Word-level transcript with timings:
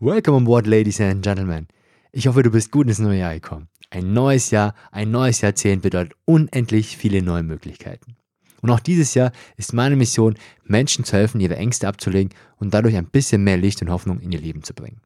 Welcome 0.00 0.36
on 0.36 0.44
board, 0.44 0.68
Ladies 0.68 1.00
and 1.00 1.24
Gentlemen. 1.24 1.66
Ich 2.12 2.28
hoffe, 2.28 2.44
du 2.44 2.52
bist 2.52 2.70
gut 2.70 2.86
ins 2.86 3.00
neue 3.00 3.18
Jahr 3.18 3.34
gekommen. 3.34 3.68
Ein 3.90 4.12
neues 4.12 4.52
Jahr, 4.52 4.76
ein 4.92 5.10
neues 5.10 5.40
Jahrzehnt 5.40 5.82
bedeutet 5.82 6.16
unendlich 6.24 6.96
viele 6.96 7.20
neue 7.20 7.42
Möglichkeiten. 7.42 8.16
Und 8.62 8.70
auch 8.70 8.78
dieses 8.78 9.14
Jahr 9.14 9.32
ist 9.56 9.72
meine 9.72 9.96
Mission, 9.96 10.36
Menschen 10.62 11.02
zu 11.02 11.16
helfen, 11.16 11.40
ihre 11.40 11.56
Ängste 11.56 11.88
abzulegen 11.88 12.32
und 12.58 12.74
dadurch 12.74 12.94
ein 12.94 13.10
bisschen 13.10 13.42
mehr 13.42 13.56
Licht 13.56 13.82
und 13.82 13.90
Hoffnung 13.90 14.20
in 14.20 14.30
ihr 14.30 14.38
Leben 14.38 14.62
zu 14.62 14.72
bringen. 14.72 15.00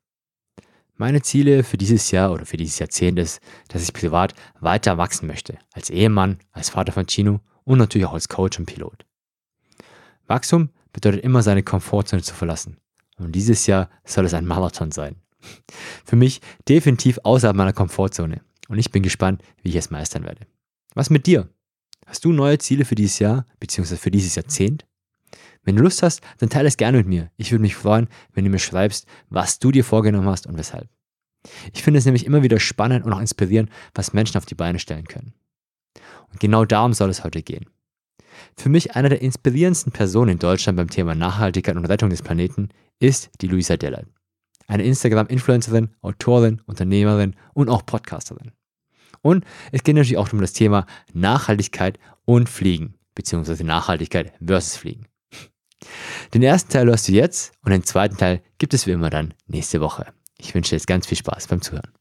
Meine 0.98 1.22
Ziele 1.22 1.64
für 1.64 1.78
dieses 1.78 2.10
Jahr 2.10 2.30
oder 2.30 2.44
für 2.44 2.58
dieses 2.58 2.78
Jahrzehnt 2.78 3.18
ist, 3.18 3.40
dass 3.68 3.82
ich 3.82 3.94
privat 3.94 4.34
weiter 4.60 4.98
wachsen 4.98 5.26
möchte. 5.26 5.56
Als 5.72 5.88
Ehemann, 5.88 6.36
als 6.52 6.68
Vater 6.68 6.92
von 6.92 7.06
Chino 7.06 7.40
und 7.64 7.78
natürlich 7.78 8.06
auch 8.06 8.12
als 8.12 8.28
Coach 8.28 8.58
und 8.58 8.66
Pilot. 8.66 9.06
Wachstum 10.26 10.68
bedeutet 10.92 11.24
immer 11.24 11.42
seine 11.42 11.62
Komfortzone 11.62 12.20
zu 12.20 12.34
verlassen. 12.34 12.76
Und 13.22 13.32
dieses 13.32 13.66
Jahr 13.66 13.88
soll 14.04 14.24
es 14.24 14.34
ein 14.34 14.46
Marathon 14.46 14.90
sein. 14.90 15.16
Für 16.04 16.16
mich 16.16 16.40
definitiv 16.68 17.18
außerhalb 17.24 17.56
meiner 17.56 17.72
Komfortzone. 17.72 18.40
Und 18.68 18.78
ich 18.78 18.90
bin 18.90 19.02
gespannt, 19.02 19.42
wie 19.62 19.70
ich 19.70 19.76
es 19.76 19.90
meistern 19.90 20.24
werde. 20.24 20.46
Was 20.94 21.10
mit 21.10 21.26
dir? 21.26 21.48
Hast 22.06 22.24
du 22.24 22.32
neue 22.32 22.58
Ziele 22.58 22.84
für 22.84 22.94
dieses 22.94 23.18
Jahr, 23.18 23.46
beziehungsweise 23.60 24.00
für 24.00 24.10
dieses 24.10 24.34
Jahrzehnt? 24.34 24.86
Wenn 25.62 25.76
du 25.76 25.82
Lust 25.82 26.02
hast, 26.02 26.20
dann 26.38 26.50
teile 26.50 26.68
es 26.68 26.76
gerne 26.76 26.98
mit 26.98 27.06
mir. 27.06 27.30
Ich 27.36 27.52
würde 27.52 27.62
mich 27.62 27.76
freuen, 27.76 28.08
wenn 28.32 28.44
du 28.44 28.50
mir 28.50 28.58
schreibst, 28.58 29.06
was 29.30 29.58
du 29.58 29.70
dir 29.70 29.84
vorgenommen 29.84 30.28
hast 30.28 30.46
und 30.46 30.58
weshalb. 30.58 30.88
Ich 31.72 31.82
finde 31.82 31.98
es 31.98 32.04
nämlich 32.04 32.26
immer 32.26 32.42
wieder 32.42 32.60
spannend 32.60 33.04
und 33.04 33.12
auch 33.12 33.20
inspirierend, 33.20 33.70
was 33.94 34.12
Menschen 34.12 34.38
auf 34.38 34.46
die 34.46 34.54
Beine 34.54 34.78
stellen 34.78 35.06
können. 35.06 35.34
Und 36.30 36.40
genau 36.40 36.64
darum 36.64 36.92
soll 36.92 37.10
es 37.10 37.24
heute 37.24 37.42
gehen. 37.42 37.66
Für 38.56 38.68
mich 38.68 38.94
eine 38.94 39.08
der 39.08 39.22
inspirierendsten 39.22 39.92
Personen 39.92 40.32
in 40.32 40.38
Deutschland 40.38 40.76
beim 40.76 40.90
Thema 40.90 41.14
Nachhaltigkeit 41.14 41.76
und 41.76 41.86
Rettung 41.86 42.10
des 42.10 42.22
Planeten 42.22 42.68
ist 42.98 43.30
die 43.40 43.48
Luisa 43.48 43.76
Dellert. 43.76 44.06
Eine 44.66 44.84
Instagram-Influencerin, 44.84 45.90
Autorin, 46.00 46.62
Unternehmerin 46.66 47.34
und 47.54 47.68
auch 47.68 47.84
Podcasterin. 47.84 48.52
Und 49.20 49.44
es 49.70 49.82
geht 49.82 49.96
natürlich 49.96 50.18
auch 50.18 50.32
um 50.32 50.40
das 50.40 50.52
Thema 50.52 50.86
Nachhaltigkeit 51.12 51.98
und 52.24 52.48
Fliegen, 52.48 52.94
beziehungsweise 53.14 53.64
Nachhaltigkeit 53.64 54.32
versus 54.44 54.76
Fliegen. 54.76 55.06
Den 56.34 56.42
ersten 56.42 56.72
Teil 56.72 56.86
hörst 56.86 57.08
du 57.08 57.12
jetzt 57.12 57.52
und 57.64 57.72
den 57.72 57.84
zweiten 57.84 58.16
Teil 58.16 58.42
gibt 58.58 58.74
es 58.74 58.86
wie 58.86 58.92
immer 58.92 59.10
dann 59.10 59.34
nächste 59.46 59.80
Woche. 59.80 60.06
Ich 60.38 60.54
wünsche 60.54 60.70
dir 60.70 60.76
jetzt 60.76 60.86
ganz 60.86 61.06
viel 61.06 61.18
Spaß 61.18 61.48
beim 61.48 61.60
Zuhören. 61.60 61.92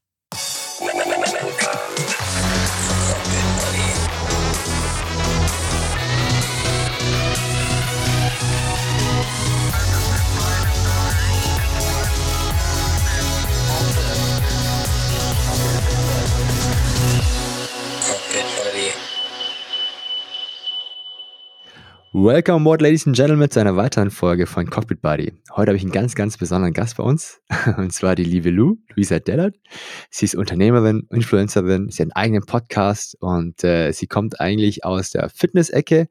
Welcome 22.14 22.56
on 22.56 22.64
board, 22.64 22.82
Ladies 22.82 23.06
and 23.06 23.16
Gentlemen, 23.16 23.50
zu 23.50 23.58
einer 23.58 23.74
weiteren 23.74 24.10
Folge 24.10 24.46
von 24.46 24.68
Cockpit 24.68 25.00
Buddy. 25.00 25.32
Heute 25.56 25.70
habe 25.70 25.76
ich 25.76 25.82
einen 25.82 25.92
ganz, 25.92 26.14
ganz 26.14 26.36
besonderen 26.36 26.74
Gast 26.74 26.98
bei 26.98 27.04
uns, 27.04 27.40
und 27.78 27.90
zwar 27.90 28.16
die 28.16 28.24
liebe 28.24 28.50
Lou, 28.50 28.76
Luisa 28.94 29.18
Dellert. 29.18 29.56
Sie 30.10 30.26
ist 30.26 30.34
Unternehmerin, 30.34 31.06
Influencerin, 31.10 31.88
sie 31.88 32.02
hat 32.02 32.14
einen 32.14 32.22
eigenen 32.22 32.44
Podcast 32.44 33.16
und 33.18 33.64
äh, 33.64 33.92
sie 33.92 34.08
kommt 34.08 34.42
eigentlich 34.42 34.84
aus 34.84 35.08
der 35.08 35.30
Fitness-Ecke, 35.30 36.08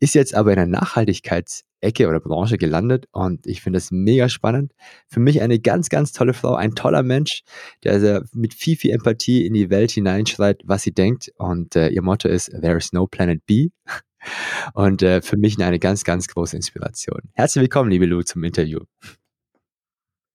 ist 0.00 0.14
jetzt 0.14 0.34
aber 0.34 0.52
in 0.52 0.56
der 0.56 0.66
Nachhaltigkeitsecke 0.68 2.08
oder 2.08 2.20
Branche 2.20 2.56
gelandet 2.56 3.04
und 3.12 3.46
ich 3.46 3.60
finde 3.60 3.76
das 3.76 3.90
mega 3.90 4.30
spannend. 4.30 4.72
Für 5.06 5.20
mich 5.20 5.42
eine 5.42 5.60
ganz, 5.60 5.90
ganz 5.90 6.12
tolle 6.12 6.32
Frau, 6.32 6.54
ein 6.54 6.74
toller 6.74 7.02
Mensch, 7.02 7.42
der 7.84 8.24
mit 8.32 8.54
viel, 8.54 8.76
viel 8.76 8.92
Empathie 8.92 9.44
in 9.44 9.52
die 9.52 9.68
Welt 9.68 9.90
hineinschreit, 9.90 10.62
was 10.64 10.82
sie 10.82 10.92
denkt 10.92 11.30
und 11.36 11.76
äh, 11.76 11.90
ihr 11.90 12.00
Motto 12.00 12.26
ist, 12.26 12.46
there 12.62 12.78
is 12.78 12.94
no 12.94 13.06
planet 13.06 13.44
B. 13.44 13.68
Und 14.74 15.02
äh, 15.02 15.22
für 15.22 15.36
mich 15.36 15.62
eine 15.62 15.78
ganz, 15.78 16.04
ganz 16.04 16.28
große 16.28 16.56
Inspiration. 16.56 17.20
Herzlich 17.34 17.62
willkommen, 17.62 17.90
liebe 17.90 18.06
Lou, 18.06 18.22
zum 18.22 18.44
Interview. 18.44 18.80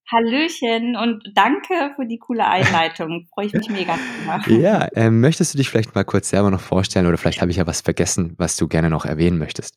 Hallöchen 0.10 0.96
und 0.96 1.32
danke 1.36 1.92
für 1.98 2.06
die 2.06 2.18
coole 2.18 2.48
Einleitung. 2.48 3.28
Freue 3.34 3.48
ich 3.48 3.54
mich 3.54 3.70
mega 3.70 3.98
drüber. 3.98 4.58
Ja, 4.58 4.86
äh, 4.96 5.10
möchtest 5.10 5.54
du 5.54 5.58
dich 5.58 5.70
vielleicht 5.70 5.96
mal 5.96 6.06
kurz 6.06 6.30
selber 6.30 6.50
noch 6.50 6.62
vorstellen 6.62 7.08
oder 7.08 7.18
vielleicht 7.18 7.42
habe 7.42 7.52
ich 7.52 7.58
ja 7.58 7.68
was 7.68 7.82
vergessen, 7.82 8.34
was 8.38 8.56
du 8.56 8.70
gerne 8.70 8.90
noch 8.90 9.06
erwähnen 9.06 9.38
möchtest? 9.38 9.76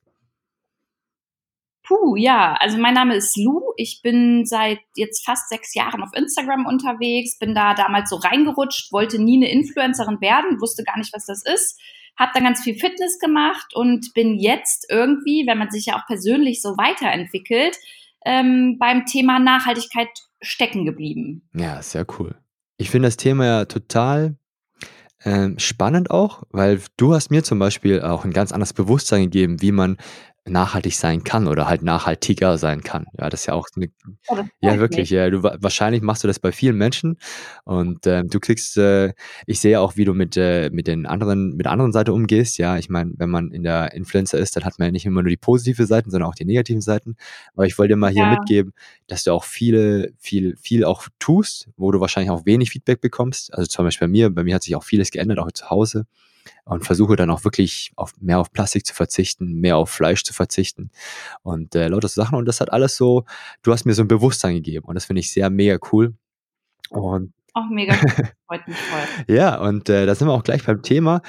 Puh, 1.90 2.14
ja, 2.14 2.54
also 2.60 2.78
mein 2.78 2.94
Name 2.94 3.16
ist 3.16 3.36
Lou. 3.36 3.72
Ich 3.76 4.00
bin 4.00 4.46
seit 4.46 4.78
jetzt 4.94 5.24
fast 5.24 5.48
sechs 5.48 5.74
Jahren 5.74 6.04
auf 6.04 6.10
Instagram 6.14 6.64
unterwegs, 6.64 7.36
bin 7.36 7.52
da 7.52 7.74
damals 7.74 8.10
so 8.10 8.16
reingerutscht, 8.16 8.92
wollte 8.92 9.20
nie 9.20 9.38
eine 9.38 9.50
Influencerin 9.50 10.20
werden, 10.20 10.60
wusste 10.60 10.84
gar 10.84 10.96
nicht, 10.98 11.12
was 11.12 11.26
das 11.26 11.44
ist 11.44 11.80
habe 12.16 12.32
dann 12.34 12.44
ganz 12.44 12.62
viel 12.62 12.74
Fitness 12.74 13.18
gemacht 13.18 13.74
und 13.74 14.12
bin 14.12 14.38
jetzt 14.38 14.84
irgendwie, 14.90 15.46
wenn 15.46 15.56
man 15.56 15.70
sich 15.70 15.86
ja 15.86 15.96
auch 15.96 16.06
persönlich 16.06 16.60
so 16.60 16.76
weiterentwickelt, 16.76 17.78
ähm, 18.26 18.76
beim 18.78 19.06
Thema 19.06 19.38
Nachhaltigkeit 19.38 20.10
stecken 20.42 20.84
geblieben. 20.84 21.48
Ja, 21.54 21.80
sehr 21.80 22.04
cool. 22.18 22.34
Ich 22.76 22.90
finde 22.90 23.08
das 23.08 23.16
Thema 23.16 23.46
ja 23.46 23.64
total 23.64 24.36
ähm, 25.24 25.58
spannend 25.58 26.10
auch, 26.10 26.42
weil 26.50 26.80
du 26.98 27.14
hast 27.14 27.30
mir 27.30 27.42
zum 27.42 27.58
Beispiel 27.58 28.02
auch 28.02 28.24
ein 28.24 28.32
ganz 28.32 28.52
anderes 28.52 28.74
Bewusstsein 28.74 29.22
gegeben, 29.24 29.62
wie 29.62 29.72
man 29.72 29.96
nachhaltig 30.50 30.97
sein 30.97 31.25
kann 31.25 31.47
oder 31.47 31.69
halt 31.69 31.83
nachhaltiger 31.83 32.59
sein 32.59 32.83
kann. 32.83 33.06
Ja, 33.19 33.31
das 33.31 33.41
ist 33.41 33.47
ja 33.47 33.55
auch 33.55 33.66
eine, 33.77 33.88
oh, 34.28 34.37
ja 34.61 34.78
wirklich. 34.78 35.11
Ja, 35.11 35.31
du 35.31 35.43
wahrscheinlich 35.43 36.03
machst 36.03 36.25
du 36.25 36.28
das 36.28 36.38
bei 36.38 36.53
vielen 36.53 36.77
Menschen 36.77 37.19
und 37.65 38.06
äh, 38.06 38.25
du 38.25 38.41
kriegst. 38.41 38.77
Äh, 38.77 39.12
ich 39.47 39.61
sehe 39.61 39.81
auch, 39.81 39.97
wie 39.97 40.05
du 40.05 40.15
mit 40.15 40.37
äh, 40.37 40.71
mit 40.71 40.87
den 40.87 41.06
anderen 41.06 41.56
mit 41.56 41.66
der 41.66 41.72
anderen 41.72 41.93
Seite 41.93 42.12
umgehst. 42.12 42.59
Ja, 42.59 42.77
ich 42.77 42.88
meine, 42.88 43.12
wenn 43.16 43.31
man 43.31 43.50
in 43.53 43.62
der 43.62 43.93
Influencer 43.94 44.38
ist, 44.38 44.56
dann 44.56 44.65
hat 44.65 44.78
man 44.78 44.87
ja 44.87 44.93
nicht 44.93 45.06
immer 45.06 45.22
nur 45.22 45.31
die 45.31 45.37
positive 45.37 45.87
Seiten, 45.87 46.11
sondern 46.11 46.28
auch 46.28 46.34
die 46.34 46.44
negativen 46.44 46.82
Seiten. 46.82 47.17
Aber 47.55 47.67
ich 47.67 47.78
wollte 47.78 47.94
dir 47.94 47.97
mal 47.97 48.11
hier 48.11 48.25
ja. 48.25 48.31
mitgeben, 48.31 48.72
dass 49.06 49.25
du 49.25 49.32
auch 49.32 49.44
viele 49.44 50.12
viel 50.19 50.56
viel 50.56 50.84
auch 50.84 51.09
tust, 51.19 51.69
wo 51.77 51.91
du 51.91 52.00
wahrscheinlich 52.00 52.31
auch 52.31 52.47
wenig 52.47 52.71
Feedback 52.71 53.00
bekommst. 53.00 53.55
Also 53.55 53.67
zum 53.67 53.84
Beispiel 53.84 54.09
bei 54.09 54.12
mir, 54.12 54.31
bei 54.31 54.44
mir 54.44 54.55
hat 54.55 54.62
sich 54.62 54.77
auch 54.77 54.84
vieles 54.84 55.11
geändert, 55.11 55.38
auch 55.38 55.50
zu 55.53 55.71
Hause 55.71 56.06
und 56.64 56.84
versuche 56.84 57.16
dann 57.16 57.30
auch 57.30 57.44
wirklich 57.44 57.92
auf 57.96 58.14
mehr 58.20 58.38
auf 58.38 58.52
Plastik 58.52 58.86
zu 58.86 58.94
verzichten, 58.94 59.54
mehr 59.54 59.76
auf 59.76 59.90
Fleisch 59.90 60.24
zu 60.24 60.32
verzichten 60.32 60.90
und 61.42 61.74
äh, 61.74 61.88
lauter 61.88 62.08
Sachen. 62.08 62.36
Und 62.36 62.46
das 62.46 62.60
hat 62.60 62.72
alles 62.72 62.96
so, 62.96 63.24
du 63.62 63.72
hast 63.72 63.84
mir 63.84 63.94
so 63.94 64.02
ein 64.02 64.08
Bewusstsein 64.08 64.54
gegeben 64.54 64.86
und 64.86 64.94
das 64.94 65.06
finde 65.06 65.20
ich 65.20 65.30
sehr 65.30 65.50
mega 65.50 65.78
cool. 65.92 66.14
Und 66.90 67.32
auch 67.54 67.68
mega 67.68 67.94
freut 68.46 68.66
mich 68.66 68.76
voll. 68.76 69.34
ja, 69.34 69.60
und 69.60 69.88
äh, 69.88 70.06
da 70.06 70.14
sind 70.14 70.28
wir 70.28 70.34
auch 70.34 70.44
gleich 70.44 70.64
beim 70.64 70.82
Thema 70.82 71.22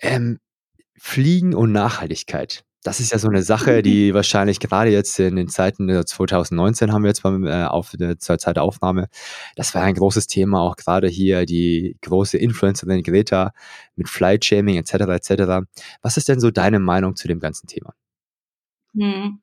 ähm, 0.00 0.38
Fliegen 0.96 1.54
und 1.54 1.72
Nachhaltigkeit. 1.72 2.64
Das 2.82 3.00
ist 3.00 3.10
ja 3.10 3.18
so 3.18 3.28
eine 3.28 3.42
Sache, 3.42 3.78
mhm. 3.78 3.82
die 3.82 4.14
wahrscheinlich 4.14 4.60
gerade 4.60 4.90
jetzt 4.90 5.18
in 5.18 5.36
den 5.36 5.48
Zeiten 5.48 5.88
2019 6.06 6.92
haben 6.92 7.02
wir 7.02 7.08
jetzt 7.08 7.22
beim, 7.22 7.44
äh, 7.44 7.64
auf 7.64 7.92
der 7.98 8.18
zur 8.18 8.38
Zeit 8.38 8.56
der 8.56 8.62
Aufnahme. 8.62 9.08
Das 9.56 9.74
war 9.74 9.82
ein 9.82 9.94
großes 9.94 10.26
Thema, 10.26 10.60
auch 10.60 10.76
gerade 10.76 11.08
hier 11.08 11.46
die 11.46 11.96
große 12.02 12.38
Influencerin 12.38 13.02
Greta 13.02 13.52
mit 13.96 14.08
Flight 14.08 14.44
Shaming 14.44 14.76
etc. 14.76 14.92
etc. 14.92 15.66
Was 16.02 16.16
ist 16.16 16.28
denn 16.28 16.40
so 16.40 16.50
deine 16.50 16.78
Meinung 16.78 17.16
zu 17.16 17.26
dem 17.26 17.40
ganzen 17.40 17.66
Thema? 17.66 17.94
Hm. 18.94 19.40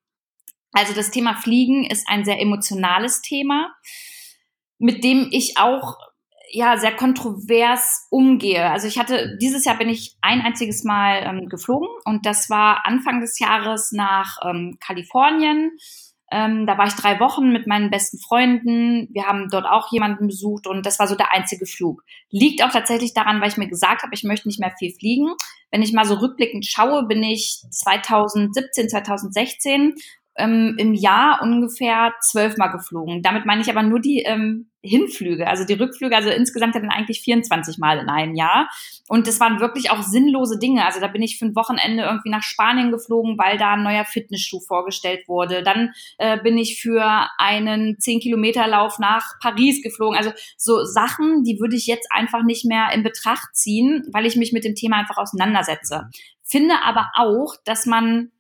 Also 0.71 0.93
das 0.93 1.11
Thema 1.11 1.35
Fliegen 1.35 1.85
ist 1.85 2.07
ein 2.07 2.25
sehr 2.25 2.39
emotionales 2.39 3.21
Thema, 3.21 3.73
mit 4.79 5.03
dem 5.03 5.27
ich 5.31 5.57
auch 5.57 5.97
ja 6.53 6.77
sehr 6.77 6.95
kontrovers 6.95 8.07
umgehe. 8.11 8.69
Also 8.69 8.87
ich 8.87 8.99
hatte 8.99 9.37
dieses 9.41 9.65
Jahr 9.65 9.77
bin 9.77 9.89
ich 9.89 10.15
ein 10.21 10.41
einziges 10.41 10.83
Mal 10.83 11.23
ähm, 11.23 11.49
geflogen 11.49 11.89
und 12.05 12.25
das 12.25 12.49
war 12.49 12.85
Anfang 12.85 13.21
des 13.21 13.39
Jahres 13.39 13.91
nach 13.91 14.37
ähm, 14.45 14.77
Kalifornien. 14.79 15.71
Ähm, 16.31 16.65
da 16.67 16.77
war 16.77 16.85
ich 16.85 16.93
drei 16.93 17.19
Wochen 17.19 17.51
mit 17.51 17.65
meinen 17.67 17.89
besten 17.89 18.19
Freunden. 18.19 19.09
Wir 19.11 19.25
haben 19.25 19.49
dort 19.49 19.65
auch 19.65 19.91
jemanden 19.91 20.27
besucht 20.27 20.67
und 20.67 20.85
das 20.85 20.99
war 20.99 21.07
so 21.07 21.15
der 21.15 21.31
einzige 21.31 21.65
Flug. 21.65 22.03
Liegt 22.29 22.63
auch 22.63 22.71
tatsächlich 22.71 23.13
daran, 23.13 23.41
weil 23.41 23.49
ich 23.49 23.57
mir 23.57 23.67
gesagt 23.67 24.03
habe, 24.03 24.13
ich 24.13 24.23
möchte 24.23 24.47
nicht 24.47 24.59
mehr 24.59 24.73
viel 24.77 24.93
fliegen. 24.93 25.33
Wenn 25.71 25.81
ich 25.81 25.91
mal 25.91 26.05
so 26.05 26.15
rückblickend 26.15 26.65
schaue, 26.65 27.07
bin 27.07 27.23
ich 27.23 27.63
2017, 27.71 28.89
2016 28.89 29.95
ähm, 30.35 30.75
im 30.77 30.93
Jahr 30.93 31.41
ungefähr 31.41 32.13
zwölfmal 32.21 32.71
geflogen. 32.71 33.21
Damit 33.21 33.45
meine 33.45 33.61
ich 33.61 33.69
aber 33.69 33.83
nur 33.83 33.99
die 33.99 34.19
ähm, 34.21 34.69
Hinflüge, 34.81 35.47
also 35.47 35.63
die 35.63 35.73
Rückflüge, 35.73 36.15
also 36.15 36.29
insgesamt 36.29 36.75
dann 36.75 36.89
eigentlich 36.89 37.21
24 37.21 37.77
Mal 37.77 37.99
in 37.99 38.09
einem 38.09 38.35
Jahr. 38.35 38.69
Und 39.07 39.27
das 39.27 39.39
waren 39.39 39.61
wirklich 39.61 39.91
auch 39.91 40.01
sinnlose 40.01 40.59
Dinge. 40.59 40.85
Also 40.85 40.99
da 40.99 41.07
bin 41.07 41.21
ich 41.21 41.39
für 41.39 41.45
ein 41.45 41.55
Wochenende 41.55 42.03
irgendwie 42.03 42.29
nach 42.29 42.43
Spanien 42.43 42.91
geflogen, 42.91 43.37
weil 43.37 43.57
da 43.57 43.73
ein 43.73 43.83
neuer 43.83 44.03
Fitnessschuh 44.03 44.59
vorgestellt 44.59 45.27
wurde. 45.27 45.63
Dann 45.63 45.93
äh, 46.17 46.37
bin 46.41 46.57
ich 46.57 46.81
für 46.81 47.29
einen 47.37 47.95
10-Kilometer-Lauf 47.95 48.99
nach 48.99 49.39
Paris 49.39 49.81
geflogen. 49.81 50.17
Also 50.17 50.31
so 50.57 50.83
Sachen, 50.83 51.43
die 51.43 51.59
würde 51.59 51.77
ich 51.77 51.87
jetzt 51.87 52.07
einfach 52.11 52.43
nicht 52.43 52.65
mehr 52.65 52.89
in 52.93 53.03
Betracht 53.03 53.55
ziehen, 53.55 54.03
weil 54.11 54.25
ich 54.25 54.35
mich 54.35 54.51
mit 54.51 54.65
dem 54.65 54.75
Thema 54.75 54.97
einfach 54.97 55.17
auseinandersetze. 55.17 56.09
Finde 56.43 56.75
aber 56.83 57.09
auch, 57.15 57.55
dass 57.63 57.85
man 57.85 58.31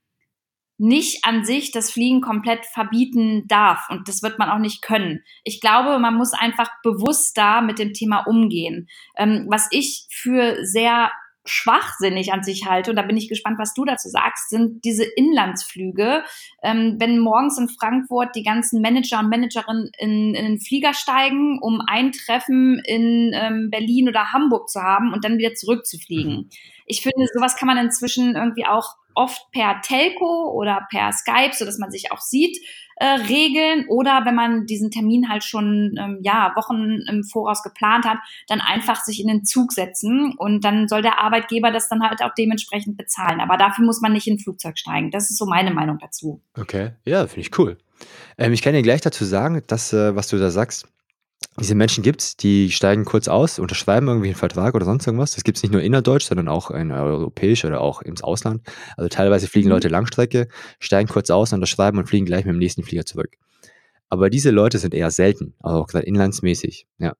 nicht 0.83 1.23
an 1.23 1.45
sich 1.45 1.71
das 1.71 1.91
Fliegen 1.91 2.19
komplett 2.19 2.65
verbieten 2.65 3.47
darf. 3.47 3.87
Und 3.89 4.09
das 4.09 4.21
wird 4.21 4.37
man 4.37 4.49
auch 4.49 4.57
nicht 4.57 4.81
können. 4.81 5.23
Ich 5.45 5.61
glaube, 5.61 5.97
man 5.97 6.15
muss 6.15 6.33
einfach 6.33 6.69
bewusster 6.83 7.61
mit 7.61 7.79
dem 7.79 7.93
Thema 7.93 8.25
umgehen. 8.27 8.89
Ähm, 9.15 9.45
was 9.49 9.69
ich 9.71 10.07
für 10.11 10.65
sehr 10.65 11.09
schwachsinnig 11.45 12.33
an 12.33 12.43
sich 12.43 12.65
halte, 12.67 12.89
und 12.89 12.97
da 12.97 13.01
bin 13.01 13.15
ich 13.15 13.29
gespannt, 13.29 13.59
was 13.59 13.73
du 13.73 13.85
dazu 13.85 14.09
sagst, 14.09 14.49
sind 14.49 14.83
diese 14.83 15.05
Inlandsflüge. 15.05 16.23
Ähm, 16.61 16.97
wenn 16.99 17.19
morgens 17.19 17.57
in 17.57 17.69
Frankfurt 17.69 18.35
die 18.35 18.43
ganzen 18.43 18.81
Manager 18.81 19.19
und 19.19 19.29
Managerinnen 19.29 19.89
in, 19.97 20.35
in 20.35 20.45
den 20.45 20.59
Flieger 20.59 20.93
steigen, 20.93 21.59
um 21.61 21.81
ein 21.87 22.11
Treffen 22.11 22.81
in 22.85 23.31
ähm, 23.33 23.69
Berlin 23.71 24.09
oder 24.09 24.33
Hamburg 24.33 24.69
zu 24.69 24.81
haben 24.81 25.13
und 25.13 25.23
dann 25.23 25.37
wieder 25.37 25.53
zurückzufliegen. 25.53 26.33
Mhm. 26.33 26.49
Ich 26.85 27.01
finde, 27.01 27.25
sowas 27.33 27.55
kann 27.55 27.67
man 27.67 27.77
inzwischen 27.77 28.35
irgendwie 28.35 28.65
auch 28.65 28.95
oft 29.15 29.51
per 29.51 29.81
Telco 29.81 30.51
oder 30.53 30.87
per 30.89 31.11
Skype, 31.11 31.53
so 31.53 31.65
dass 31.65 31.77
man 31.77 31.91
sich 31.91 32.11
auch 32.11 32.21
sieht, 32.21 32.57
äh, 32.97 33.05
regeln 33.05 33.85
oder 33.87 34.21
wenn 34.25 34.35
man 34.35 34.65
diesen 34.65 34.91
Termin 34.91 35.29
halt 35.29 35.43
schon 35.43 35.95
ähm, 35.99 36.19
ja 36.21 36.53
Wochen 36.55 37.01
im 37.09 37.23
Voraus 37.23 37.63
geplant 37.63 38.05
hat, 38.05 38.19
dann 38.47 38.61
einfach 38.61 39.03
sich 39.03 39.19
in 39.19 39.27
den 39.27 39.45
Zug 39.45 39.71
setzen 39.71 40.35
und 40.37 40.63
dann 40.63 40.87
soll 40.87 41.01
der 41.01 41.19
Arbeitgeber 41.19 41.71
das 41.71 41.89
dann 41.89 42.03
halt 42.03 42.21
auch 42.21 42.33
dementsprechend 42.37 42.97
bezahlen. 42.97 43.41
Aber 43.41 43.57
dafür 43.57 43.85
muss 43.85 44.01
man 44.01 44.13
nicht 44.13 44.27
in 44.27 44.35
ein 44.35 44.39
Flugzeug 44.39 44.77
steigen. 44.77 45.11
Das 45.11 45.29
ist 45.29 45.37
so 45.37 45.45
meine 45.45 45.71
Meinung 45.71 45.97
dazu. 45.99 46.41
Okay, 46.57 46.91
ja, 47.05 47.25
finde 47.27 47.41
ich 47.41 47.57
cool. 47.57 47.77
Ähm, 48.37 48.53
ich 48.53 48.61
kann 48.61 48.73
dir 48.73 48.83
gleich 48.83 49.01
dazu 49.01 49.25
sagen, 49.25 49.61
dass 49.67 49.93
äh, 49.93 50.15
was 50.15 50.27
du 50.27 50.37
da 50.37 50.49
sagst, 50.49 50.87
diese 51.59 51.75
Menschen 51.75 52.03
gibt 52.03 52.21
es, 52.21 52.37
die 52.37 52.71
steigen 52.71 53.05
kurz 53.05 53.27
aus, 53.27 53.59
unterschreiben 53.59 54.07
irgendwie 54.07 54.29
einen 54.29 54.35
Vertrag 54.35 54.73
oder 54.73 54.85
sonst 54.85 55.05
irgendwas. 55.05 55.35
Das 55.35 55.43
gibt 55.43 55.57
es 55.57 55.63
nicht 55.63 55.71
nur 55.71 55.81
innerdeutsch, 55.81 56.25
sondern 56.25 56.47
auch 56.47 56.71
in 56.71 56.91
europäisch 56.91 57.63
oder 57.63 57.81
auch 57.81 58.01
ins 58.01 58.23
Ausland. 58.23 58.61
Also 58.97 59.07
teilweise 59.09 59.47
fliegen 59.47 59.67
mhm. 59.67 59.73
Leute 59.73 59.87
Langstrecke, 59.87 60.47
steigen 60.79 61.09
kurz 61.09 61.29
aus, 61.29 61.53
unterschreiben 61.53 61.97
und 61.97 62.07
fliegen 62.07 62.25
gleich 62.25 62.45
mit 62.45 62.53
dem 62.53 62.59
nächsten 62.59 62.83
Flieger 62.83 63.05
zurück. 63.05 63.35
Aber 64.09 64.29
diese 64.29 64.51
Leute 64.51 64.79
sind 64.79 64.93
eher 64.93 65.11
selten, 65.11 65.55
also 65.59 65.81
auch 65.81 65.87
gerade 65.87 66.05
inlandsmäßig, 66.05 66.87
ja. 66.97 67.13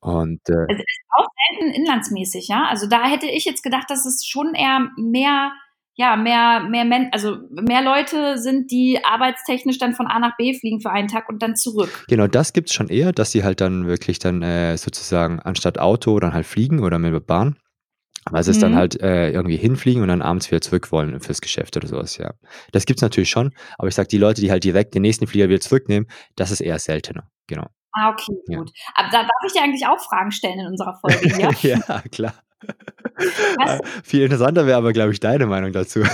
Und 0.00 0.40
äh, 0.48 0.66
es 0.68 0.78
ist 0.78 1.00
auch 1.16 1.26
selten 1.48 1.74
inlandsmäßig, 1.74 2.48
ja. 2.48 2.66
Also 2.68 2.86
da 2.88 3.06
hätte 3.06 3.26
ich 3.26 3.44
jetzt 3.44 3.62
gedacht, 3.62 3.88
dass 3.88 4.04
es 4.04 4.26
schon 4.26 4.54
eher 4.54 4.88
mehr 4.96 5.52
ja, 5.96 6.16
mehr, 6.16 6.60
mehr, 6.68 6.84
Men 6.84 7.08
also 7.12 7.36
mehr 7.50 7.82
Leute 7.82 8.38
sind, 8.38 8.70
die 8.70 8.98
arbeitstechnisch 9.04 9.78
dann 9.78 9.94
von 9.94 10.06
A 10.06 10.18
nach 10.18 10.36
B 10.36 10.52
fliegen 10.52 10.80
für 10.80 10.90
einen 10.90 11.08
Tag 11.08 11.28
und 11.28 11.42
dann 11.42 11.54
zurück. 11.54 12.04
Genau, 12.08 12.26
das 12.26 12.52
gibt 12.52 12.68
es 12.68 12.74
schon 12.74 12.88
eher, 12.88 13.12
dass 13.12 13.30
sie 13.30 13.44
halt 13.44 13.60
dann 13.60 13.86
wirklich 13.86 14.18
dann 14.18 14.42
äh, 14.42 14.76
sozusagen 14.76 15.40
anstatt 15.40 15.78
Auto 15.78 16.18
dann 16.18 16.34
halt 16.34 16.46
fliegen 16.46 16.80
oder 16.80 16.98
mit 16.98 17.12
der 17.12 17.20
Bahn. 17.20 17.56
Aber 18.24 18.40
es 18.40 18.48
ist 18.48 18.56
mhm. 18.56 18.62
dann 18.62 18.76
halt 18.76 19.00
äh, 19.00 19.30
irgendwie 19.30 19.56
hinfliegen 19.56 20.02
und 20.02 20.08
dann 20.08 20.22
abends 20.22 20.50
wieder 20.50 20.60
zurück 20.60 20.90
wollen 20.90 21.20
fürs 21.20 21.40
Geschäft 21.40 21.76
oder 21.76 21.86
sowas, 21.86 22.16
ja. 22.16 22.32
Das 22.72 22.86
gibt's 22.86 23.02
natürlich 23.02 23.30
schon, 23.30 23.52
aber 23.78 23.88
ich 23.88 23.94
sag, 23.94 24.08
die 24.08 24.18
Leute, 24.18 24.40
die 24.40 24.50
halt 24.50 24.64
direkt 24.64 24.94
den 24.94 25.02
nächsten 25.02 25.26
Flieger 25.26 25.48
wieder 25.48 25.60
zurücknehmen, 25.60 26.08
das 26.34 26.50
ist 26.50 26.60
eher 26.60 26.78
seltener, 26.78 27.28
genau. 27.46 27.66
Ah, 27.92 28.10
okay, 28.10 28.32
gut. 28.46 28.70
Ja. 28.74 28.92
Aber 28.94 29.08
da 29.10 29.22
darf 29.22 29.30
ich 29.46 29.52
dir 29.52 29.62
eigentlich 29.62 29.86
auch 29.86 30.00
Fragen 30.00 30.32
stellen 30.32 30.58
in 30.58 30.66
unserer 30.66 30.98
Folge 31.00 31.54
hier. 31.60 31.80
ja, 31.86 32.02
klar. 32.10 32.34
Was? 33.16 33.80
Viel 34.04 34.22
interessanter 34.22 34.66
wäre 34.66 34.78
aber, 34.78 34.92
glaube 34.92 35.12
ich, 35.12 35.20
deine 35.20 35.46
Meinung 35.46 35.72
dazu. 35.72 36.00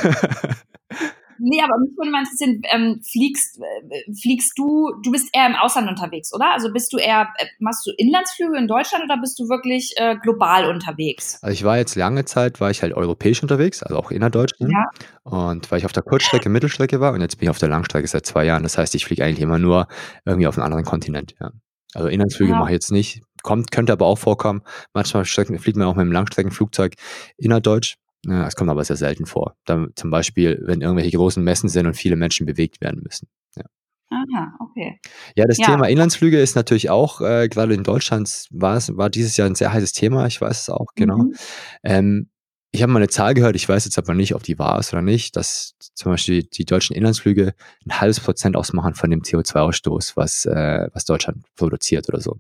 Nee, 1.43 1.63
aber 1.63 1.79
mich 1.81 1.97
würde 1.97 2.11
mal 2.11 2.21
interessieren, 2.21 2.61
ähm, 2.71 3.01
fliegst, 3.03 3.59
äh, 3.59 4.13
fliegst 4.21 4.59
du, 4.59 4.93
du 5.03 5.11
bist 5.11 5.29
eher 5.33 5.47
im 5.47 5.55
Ausland 5.55 5.89
unterwegs, 5.89 6.35
oder? 6.35 6.53
Also 6.53 6.71
bist 6.71 6.93
du 6.93 6.99
eher, 6.99 7.29
äh, 7.39 7.47
machst 7.59 7.87
du 7.87 7.93
Inlandsflüge 7.97 8.59
in 8.59 8.69
Deutschland 8.69 9.05
oder 9.05 9.17
bist 9.19 9.39
du 9.39 9.49
wirklich 9.49 9.95
äh, 9.97 10.17
global 10.17 10.69
unterwegs? 10.69 11.39
Also 11.43 11.55
ich 11.55 11.65
war 11.65 11.79
jetzt 11.79 11.95
lange 11.95 12.27
Zeit, 12.27 12.61
war 12.61 12.71
ich 12.71 12.83
halt 12.83 12.93
europäisch 12.93 13.43
unterwegs, 13.43 13.83
also 13.83 13.99
auch 13.99 14.11
innerdeutschland. 14.11 14.71
Ja. 14.71 14.85
Und 15.23 15.71
weil 15.71 15.79
ich 15.79 15.87
auf 15.87 15.93
der 15.93 16.03
Kurzstrecke, 16.03 16.51
Mittelstrecke 16.51 17.01
war 17.01 17.15
und 17.15 17.23
jetzt 17.23 17.39
bin 17.39 17.47
ich 17.47 17.51
auf 17.51 17.59
der 17.59 17.71
Langstrecke 17.71 18.07
seit 18.07 18.27
zwei 18.27 18.45
Jahren. 18.45 18.63
Das 18.63 18.77
heißt, 18.77 18.95
ich 18.95 19.07
fliege 19.07 19.25
eigentlich 19.25 19.41
immer 19.41 19.59
nur 19.59 19.89
irgendwie 20.27 20.47
auf 20.47 20.59
einem 20.59 20.67
anderen 20.67 20.85
Kontinent, 20.85 21.35
ja. 21.41 21.53
Also 21.95 22.09
Inlandsflüge 22.09 22.53
ja. 22.53 22.59
mache 22.59 22.71
ich 22.71 22.75
jetzt 22.75 22.93
nicht. 22.93 23.23
Kommt, 23.43 23.71
könnte 23.71 23.93
aber 23.93 24.07
auch 24.07 24.19
vorkommen. 24.19 24.63
Manchmal 24.95 25.25
fliegt 25.25 25.77
man 25.77 25.87
auch 25.87 25.95
mit 25.95 26.03
einem 26.03 26.13
Langstreckenflugzeug 26.13 26.95
innerdeutsch. 27.37 27.97
Es 28.29 28.55
kommt 28.55 28.71
aber 28.71 28.85
sehr 28.85 28.97
selten 28.97 29.25
vor. 29.25 29.57
Da, 29.65 29.87
zum 29.95 30.11
Beispiel, 30.11 30.61
wenn 30.65 30.83
irgendwelche 30.83 31.17
großen 31.17 31.43
Messen 31.43 31.69
sind 31.69 31.87
und 31.87 31.95
viele 31.95 32.17
Menschen 32.17 32.45
bewegt 32.45 32.81
werden 32.83 33.03
müssen. 33.03 33.29
Ja. 33.57 33.65
Aha, 34.11 34.59
okay. 34.61 35.01
Ja, 35.37 35.47
das 35.47 35.57
ja. 35.57 35.67
Thema 35.67 35.89
Inlandsflüge 35.89 36.39
ist 36.39 36.55
natürlich 36.55 36.91
auch, 36.91 37.23
äh, 37.23 37.49
gerade 37.49 37.73
in 37.73 37.83
Deutschland 37.83 38.47
war 38.51 38.77
es, 38.77 38.95
war 38.97 39.09
dieses 39.09 39.37
Jahr 39.37 39.49
ein 39.49 39.55
sehr 39.55 39.73
heißes 39.73 39.93
Thema, 39.93 40.27
ich 40.27 40.41
weiß 40.41 40.63
es 40.63 40.69
auch, 40.69 40.89
genau. 40.95 41.19
Mhm. 41.19 41.35
Ähm, 41.83 42.31
ich 42.73 42.83
habe 42.83 42.93
mal 42.93 42.99
eine 42.99 43.09
Zahl 43.09 43.35
gehört, 43.35 43.57
ich 43.57 43.69
weiß 43.69 43.85
jetzt 43.85 43.99
aber 43.99 44.15
nicht, 44.15 44.35
ob 44.35 44.43
die 44.43 44.59
wahr 44.59 44.79
ist 44.79 44.93
oder 44.93 45.03
nicht, 45.03 45.35
dass 45.37 45.75
zum 45.95 46.13
Beispiel 46.13 46.45
die 46.45 46.65
deutschen 46.65 46.95
Inlandsflüge 46.95 47.55
ein 47.85 48.01
halbes 48.01 48.21
Prozent 48.21 48.57
ausmachen 48.57 48.95
von 48.95 49.11
dem 49.11 49.23
CO2-Ausstoß, 49.23 50.17
was, 50.17 50.45
äh, 50.47 50.89
was 50.93 51.05
Deutschland 51.05 51.45
produziert 51.57 52.09
oder 52.09 52.21
so. 52.21 52.39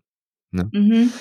Ne? 0.50 0.68
Mhm. 0.72 1.12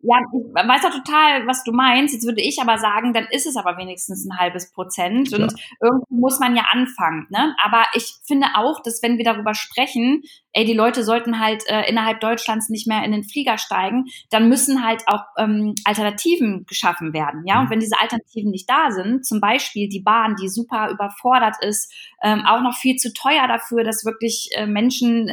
Ja, 0.00 0.16
ich 0.32 0.68
weiß 0.68 0.84
auch 0.84 0.96
total, 0.96 1.48
was 1.48 1.64
du 1.64 1.72
meinst. 1.72 2.14
Jetzt 2.14 2.24
würde 2.24 2.40
ich 2.40 2.60
aber 2.62 2.78
sagen, 2.78 3.12
dann 3.12 3.26
ist 3.32 3.46
es 3.46 3.56
aber 3.56 3.76
wenigstens 3.78 4.24
ein 4.24 4.38
halbes 4.38 4.70
Prozent. 4.70 5.32
Und 5.32 5.52
irgendwo 5.82 6.06
muss 6.14 6.38
man 6.38 6.54
ja 6.54 6.66
anfangen. 6.70 7.26
Ne? 7.30 7.56
Aber 7.60 7.84
ich 7.94 8.14
finde 8.24 8.46
auch, 8.54 8.80
dass 8.80 9.02
wenn 9.02 9.18
wir 9.18 9.24
darüber 9.24 9.54
sprechen, 9.54 10.22
ey, 10.52 10.64
die 10.64 10.72
Leute 10.72 11.02
sollten 11.02 11.40
halt 11.40 11.64
äh, 11.68 11.88
innerhalb 11.90 12.20
Deutschlands 12.20 12.68
nicht 12.68 12.86
mehr 12.86 13.02
in 13.02 13.10
den 13.10 13.24
Flieger 13.24 13.58
steigen, 13.58 14.04
dann 14.30 14.48
müssen 14.48 14.86
halt 14.86 15.02
auch 15.06 15.24
ähm, 15.36 15.74
Alternativen 15.84 16.64
geschaffen 16.68 17.12
werden. 17.12 17.42
Ja, 17.44 17.58
und 17.58 17.66
mhm. 17.66 17.70
wenn 17.70 17.80
diese 17.80 17.98
Alternativen 18.00 18.52
nicht 18.52 18.70
da 18.70 18.92
sind, 18.92 19.26
zum 19.26 19.40
Beispiel 19.40 19.88
die 19.88 20.02
Bahn, 20.02 20.36
die 20.40 20.48
super 20.48 20.90
überfordert 20.90 21.56
ist, 21.60 21.92
ähm, 22.22 22.44
auch 22.46 22.62
noch 22.62 22.76
viel 22.76 22.96
zu 22.96 23.12
teuer 23.12 23.48
dafür, 23.48 23.82
dass 23.82 24.04
wirklich 24.04 24.50
äh, 24.52 24.66
Menschen 24.66 25.28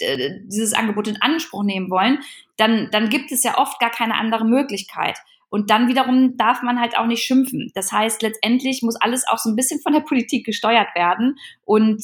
äh, 0.00 0.40
dieses 0.44 0.72
Angebot 0.72 1.08
in 1.08 1.20
Anspruch 1.20 1.64
nehmen 1.64 1.90
wollen, 1.90 2.18
dann, 2.56 2.88
dann 2.90 3.08
gibt 3.08 3.32
es 3.32 3.42
ja 3.42 3.58
oft 3.58 3.78
gar 3.80 3.90
keine 3.90 4.14
andere 4.14 4.44
Möglichkeit. 4.44 5.18
Und 5.48 5.70
dann 5.70 5.88
wiederum 5.88 6.36
darf 6.36 6.62
man 6.62 6.80
halt 6.80 6.96
auch 6.96 7.06
nicht 7.06 7.24
schimpfen. 7.24 7.72
Das 7.74 7.90
heißt, 7.90 8.22
letztendlich 8.22 8.82
muss 8.82 8.96
alles 8.96 9.26
auch 9.26 9.38
so 9.38 9.50
ein 9.50 9.56
bisschen 9.56 9.80
von 9.80 9.92
der 9.92 10.00
Politik 10.00 10.46
gesteuert 10.46 10.94
werden. 10.94 11.36
Und 11.64 12.02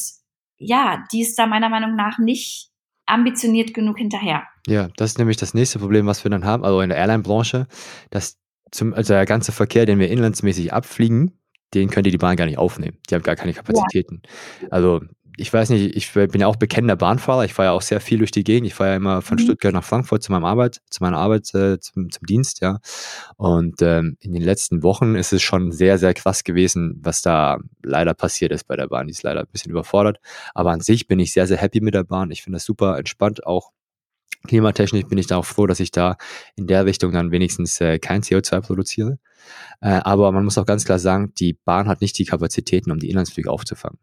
ja, 0.58 1.04
die 1.12 1.20
ist 1.20 1.38
da 1.38 1.46
meiner 1.46 1.68
Meinung 1.68 1.94
nach 1.94 2.18
nicht 2.18 2.70
ambitioniert 3.06 3.72
genug 3.72 3.98
hinterher. 3.98 4.42
Ja, 4.66 4.88
das 4.96 5.12
ist 5.12 5.18
nämlich 5.18 5.36
das 5.36 5.54
nächste 5.54 5.78
Problem, 5.78 6.06
was 6.06 6.24
wir 6.24 6.30
dann 6.30 6.44
haben, 6.44 6.64
also 6.64 6.80
in 6.80 6.88
der 6.88 6.98
Airline-Branche, 6.98 7.68
dass 8.10 8.36
zum, 8.72 8.94
also 8.94 9.14
der 9.14 9.26
ganze 9.26 9.52
Verkehr, 9.52 9.86
den 9.86 10.00
wir 10.00 10.10
inlandsmäßig 10.10 10.72
abfliegen, 10.72 11.38
den 11.72 11.88
könnte 11.88 12.10
die 12.10 12.18
Bahn 12.18 12.36
gar 12.36 12.46
nicht 12.46 12.58
aufnehmen. 12.58 12.98
Die 13.08 13.14
haben 13.14 13.22
gar 13.22 13.36
keine 13.36 13.54
Kapazitäten. 13.54 14.22
Ja. 14.62 14.68
Also 14.70 15.02
ich 15.36 15.52
weiß 15.52 15.70
nicht, 15.70 15.94
ich 15.96 16.12
bin 16.12 16.40
ja 16.40 16.46
auch 16.46 16.56
bekennender 16.56 16.96
Bahnfahrer. 16.96 17.44
Ich 17.44 17.54
fahre 17.54 17.68
ja 17.68 17.72
auch 17.72 17.82
sehr 17.82 18.00
viel 18.00 18.18
durch 18.18 18.30
die 18.30 18.44
Gegend. 18.44 18.66
Ich 18.66 18.74
fahre 18.74 18.90
ja 18.90 18.96
immer 18.96 19.22
von 19.22 19.36
mhm. 19.36 19.42
Stuttgart 19.42 19.74
nach 19.74 19.84
Frankfurt 19.84 20.22
zu 20.22 20.32
meinem 20.32 20.44
Arbeit, 20.44 20.80
zu 20.90 21.02
meiner 21.02 21.18
Arbeit, 21.18 21.52
äh, 21.54 21.78
zum, 21.78 22.10
zum 22.10 22.26
Dienst, 22.26 22.60
ja. 22.62 22.78
Und 23.36 23.82
ähm, 23.82 24.16
in 24.20 24.32
den 24.32 24.42
letzten 24.42 24.82
Wochen 24.82 25.14
ist 25.14 25.32
es 25.32 25.42
schon 25.42 25.72
sehr, 25.72 25.98
sehr 25.98 26.14
krass 26.14 26.44
gewesen, 26.44 27.00
was 27.02 27.22
da 27.22 27.58
leider 27.82 28.14
passiert 28.14 28.52
ist 28.52 28.64
bei 28.64 28.76
der 28.76 28.88
Bahn. 28.88 29.06
Die 29.06 29.12
ist 29.12 29.22
leider 29.22 29.40
ein 29.40 29.48
bisschen 29.52 29.70
überfordert. 29.70 30.18
Aber 30.54 30.70
an 30.70 30.80
sich 30.80 31.06
bin 31.06 31.18
ich 31.18 31.32
sehr, 31.32 31.46
sehr 31.46 31.58
happy 31.58 31.80
mit 31.80 31.94
der 31.94 32.04
Bahn. 32.04 32.30
Ich 32.30 32.42
finde 32.42 32.56
das 32.56 32.64
super 32.64 32.98
entspannt, 32.98 33.46
auch 33.46 33.72
klimatechnisch 34.46 35.06
bin 35.06 35.18
ich 35.18 35.26
da 35.26 35.36
auch 35.36 35.44
froh, 35.44 35.66
dass 35.66 35.80
ich 35.80 35.90
da 35.90 36.16
in 36.54 36.66
der 36.66 36.86
Richtung 36.86 37.12
dann 37.12 37.30
wenigstens 37.30 37.80
äh, 37.80 37.98
kein 37.98 38.22
CO2 38.22 38.60
produziere. 38.60 39.18
Äh, 39.80 40.00
aber 40.02 40.32
man 40.32 40.44
muss 40.44 40.58
auch 40.58 40.66
ganz 40.66 40.84
klar 40.84 40.98
sagen, 40.98 41.32
die 41.38 41.52
Bahn 41.52 41.88
hat 41.88 42.00
nicht 42.00 42.18
die 42.18 42.24
Kapazitäten, 42.24 42.90
um 42.90 42.98
die 42.98 43.10
Inlandsflüge 43.10 43.50
aufzufangen. 43.50 43.98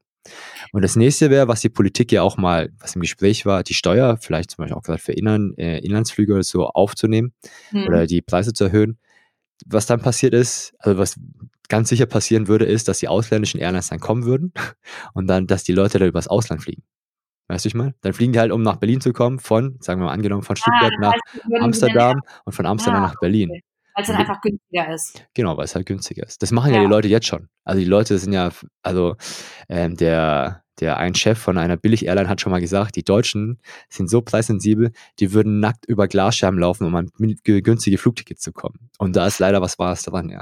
Und 0.71 0.83
das 0.83 0.95
nächste 0.95 1.29
wäre, 1.29 1.47
was 1.47 1.61
die 1.61 1.69
Politik 1.69 2.11
ja 2.11 2.21
auch 2.21 2.37
mal, 2.37 2.71
was 2.79 2.95
im 2.95 3.01
Gespräch 3.01 3.45
war, 3.45 3.63
die 3.63 3.73
Steuer, 3.73 4.17
vielleicht 4.17 4.51
zum 4.51 4.63
Beispiel 4.63 4.77
auch 4.77 4.83
gerade 4.83 5.01
für 5.01 5.13
Inland, 5.13 5.57
äh, 5.59 5.79
Inlandsflüge 5.79 6.33
oder 6.33 6.43
so 6.43 6.67
aufzunehmen 6.67 7.33
mhm. 7.71 7.83
oder 7.87 8.07
die 8.07 8.21
Preise 8.21 8.53
zu 8.53 8.65
erhöhen. 8.65 8.97
Was 9.65 9.85
dann 9.85 10.01
passiert 10.01 10.33
ist, 10.33 10.73
also 10.79 10.97
was 10.97 11.19
ganz 11.69 11.89
sicher 11.89 12.05
passieren 12.05 12.47
würde, 12.47 12.65
ist, 12.65 12.87
dass 12.87 12.99
die 12.99 13.07
ausländischen 13.07 13.59
Airlines 13.59 13.89
dann 13.89 13.99
kommen 13.99 14.25
würden 14.25 14.53
und 15.13 15.27
dann, 15.27 15.47
dass 15.47 15.63
die 15.63 15.73
Leute 15.73 15.99
da 15.99 16.05
übers 16.05 16.27
Ausland 16.27 16.61
fliegen. 16.61 16.83
Weißt 17.47 17.65
du, 17.65 17.67
ich 17.67 17.75
meine? 17.75 17.93
Dann 18.01 18.13
fliegen 18.13 18.33
die 18.33 18.39
halt, 18.39 18.51
um 18.51 18.61
nach 18.61 18.77
Berlin 18.77 19.01
zu 19.01 19.11
kommen, 19.11 19.39
von, 19.39 19.77
sagen 19.81 19.99
wir 20.01 20.05
mal 20.05 20.13
angenommen, 20.13 20.43
von 20.43 20.55
ah, 20.55 20.59
Stuttgart 20.59 20.93
ah, 20.97 21.01
nach 21.01 21.61
Amsterdam 21.61 22.21
und 22.45 22.53
von 22.53 22.65
Amsterdam 22.65 23.03
ah, 23.03 23.07
nach 23.07 23.19
Berlin. 23.19 23.51
Okay. 23.51 23.63
Weil 23.95 24.01
es 24.03 24.07
dann 24.07 24.17
einfach 24.17 24.41
günstiger 24.41 24.93
ist. 24.93 25.25
Genau, 25.33 25.55
weil 25.57 25.65
es 25.65 25.75
halt 25.75 25.85
günstiger 25.85 26.25
ist. 26.25 26.41
Das 26.41 26.51
machen 26.51 26.71
ja. 26.71 26.77
ja 26.77 26.83
die 26.83 26.89
Leute 26.89 27.07
jetzt 27.07 27.27
schon. 27.27 27.49
Also 27.63 27.79
die 27.79 27.87
Leute 27.87 28.17
sind 28.17 28.33
ja, 28.33 28.49
also 28.81 29.15
ähm, 29.69 29.95
der, 29.95 30.63
der 30.79 30.97
ein 30.97 31.13
Chef 31.13 31.37
von 31.37 31.57
einer 31.57 31.77
Billig-Airline 31.77 32.27
hat 32.27 32.41
schon 32.41 32.51
mal 32.51 32.61
gesagt, 32.61 32.95
die 32.95 33.03
Deutschen 33.03 33.59
sind 33.89 34.09
so 34.09 34.21
preissensibel, 34.21 34.91
die 35.19 35.33
würden 35.33 35.59
nackt 35.59 35.85
über 35.85 36.07
Glasscherben 36.07 36.59
laufen, 36.59 36.87
um 36.87 36.95
an 36.95 37.11
günstige 37.43 37.97
Flugtickets 37.97 38.41
zu 38.41 38.51
kommen. 38.51 38.89
Und 38.97 39.15
da 39.15 39.27
ist 39.27 39.39
leider 39.39 39.61
was 39.61 39.77
Wahres 39.77 40.01
dran, 40.03 40.29
ja. 40.29 40.41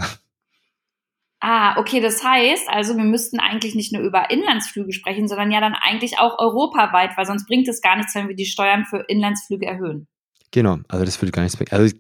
Ah, 1.44 1.80
okay, 1.80 2.02
das 2.02 2.24
heißt, 2.24 2.70
also 2.70 2.96
wir 2.96 3.04
müssten 3.04 3.40
eigentlich 3.40 3.74
nicht 3.74 3.92
nur 3.92 4.04
über 4.04 4.30
Inlandsflüge 4.30 4.94
sprechen, 4.94 5.28
sondern 5.28 5.50
ja 5.50 5.60
dann 5.60 5.74
eigentlich 5.74 6.20
auch 6.20 6.38
europaweit, 6.38 7.18
weil 7.18 7.26
sonst 7.26 7.48
bringt 7.48 7.68
es 7.68 7.82
gar 7.82 7.98
nichts, 7.98 8.14
wenn 8.14 8.28
wir 8.28 8.36
die 8.36 8.46
Steuern 8.46 8.86
für 8.86 9.04
Inlandsflüge 9.08 9.66
erhöhen. 9.66 10.08
Genau, 10.52 10.80
also 10.90 11.06
das 11.06 11.22
würde 11.22 11.32
gar 11.32 11.44
nichts 11.44 11.58
bringen. 11.58 11.72
Also 11.72 11.96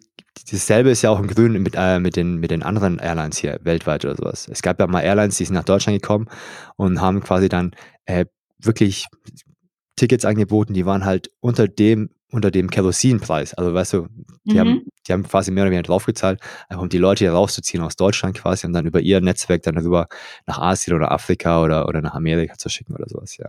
dasselbe 0.51 0.91
ist 0.91 1.01
ja 1.01 1.09
auch 1.09 1.19
im 1.19 1.27
Grün 1.27 1.53
mit, 1.63 1.75
äh, 1.77 1.99
mit, 1.99 2.15
den, 2.15 2.37
mit 2.37 2.51
den 2.51 2.63
anderen 2.63 2.99
Airlines 2.99 3.37
hier 3.37 3.59
weltweit 3.63 4.03
oder 4.05 4.15
sowas. 4.15 4.47
Es 4.51 4.61
gab 4.61 4.79
ja 4.79 4.87
mal 4.87 5.01
Airlines, 5.01 5.37
die 5.37 5.45
sind 5.45 5.55
nach 5.55 5.63
Deutschland 5.63 6.01
gekommen 6.01 6.27
und 6.75 6.99
haben 6.99 7.21
quasi 7.21 7.47
dann 7.47 7.71
äh, 8.05 8.25
wirklich 8.59 9.07
Tickets 9.95 10.25
angeboten, 10.25 10.73
die 10.73 10.85
waren 10.85 11.05
halt 11.05 11.31
unter 11.39 11.67
dem, 11.67 12.09
unter 12.31 12.51
dem 12.51 12.69
Kerosinpreis. 12.69 13.53
Also 13.53 13.73
weißt 13.73 13.93
du, 13.93 14.07
die, 14.43 14.55
mhm. 14.55 14.59
haben, 14.59 14.81
die 15.07 15.13
haben 15.13 15.23
quasi 15.23 15.51
mehr 15.51 15.63
oder 15.63 15.71
weniger 15.71 15.87
draufgezahlt, 15.87 16.41
einfach 16.67 16.81
um 16.81 16.89
die 16.89 16.97
Leute 16.97 17.25
hier 17.25 17.33
rauszuziehen 17.33 17.83
aus 17.83 17.95
Deutschland 17.95 18.37
quasi 18.37 18.67
und 18.67 18.73
dann 18.73 18.85
über 18.85 18.99
ihr 18.99 19.21
Netzwerk 19.21 19.63
dann 19.63 19.77
rüber 19.77 20.07
nach 20.45 20.59
Asien 20.59 20.95
oder 20.95 21.11
Afrika 21.11 21.61
oder, 21.61 21.87
oder 21.87 22.01
nach 22.01 22.15
Amerika 22.15 22.57
zu 22.57 22.67
schicken 22.69 22.93
oder 22.95 23.07
sowas, 23.07 23.37
ja. 23.37 23.47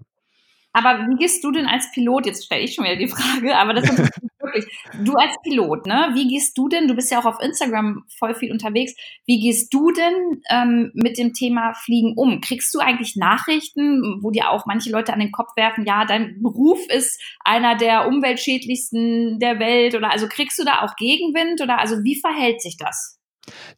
Aber 0.75 1.07
wie 1.07 1.17
gehst 1.17 1.45
du 1.45 1.53
denn 1.53 1.67
als 1.67 1.91
Pilot, 1.93 2.27
jetzt 2.27 2.47
stelle 2.47 2.63
ich 2.63 2.75
schon 2.75 2.85
wieder 2.85 2.97
die 2.97 3.09
Frage, 3.09 3.57
aber 3.57 3.75
das 3.75 3.91
ist 3.91 4.11
wirklich, 4.53 4.73
du 5.05 5.15
als 5.15 5.35
Pilot, 5.43 5.87
ne, 5.87 6.11
wie 6.15 6.29
gehst 6.29 6.57
du 6.57 6.69
denn, 6.69 6.89
du 6.89 6.95
bist 6.95 7.11
ja 7.11 7.21
auch 7.21 7.25
auf 7.25 7.41
Instagram 7.43 8.05
voll 8.19 8.35
viel 8.35 8.53
unterwegs, 8.53 8.95
wie 9.27 9.41
gehst 9.41 9.73
du 9.73 9.91
denn 9.91 10.43
ähm, 10.51 10.91
mit 10.95 11.19
dem 11.19 11.33
Thema 11.33 11.75
Fliegen 11.75 12.15
um? 12.17 12.41
Kriegst 12.41 12.75
du 12.75 12.81
eigentlich 12.81 13.17
Nachrichten, 13.17 14.21
wo 14.23 14.31
dir 14.31 14.51
auch 14.51 14.67
manche 14.67 14.91
Leute 14.91 15.13
an 15.13 15.21
den 15.21 15.33
Kopf 15.33 15.57
werfen, 15.57 15.85
ja, 15.87 16.05
dein 16.05 16.43
Beruf 16.43 16.81
ist 16.89 17.21
einer 17.45 17.77
der 17.77 18.07
umweltschädlichsten 18.07 19.39
der 19.39 19.59
Welt 19.59 19.95
oder 19.95 20.11
also 20.11 20.27
kriegst 20.29 20.59
du 20.59 20.65
da 20.65 20.83
auch 20.83 20.97
Gegenwind 20.97 21.61
oder 21.61 21.79
also 21.79 21.97
wie 22.05 22.21
verhält 22.21 22.61
sich 22.61 22.77
das? 22.77 23.19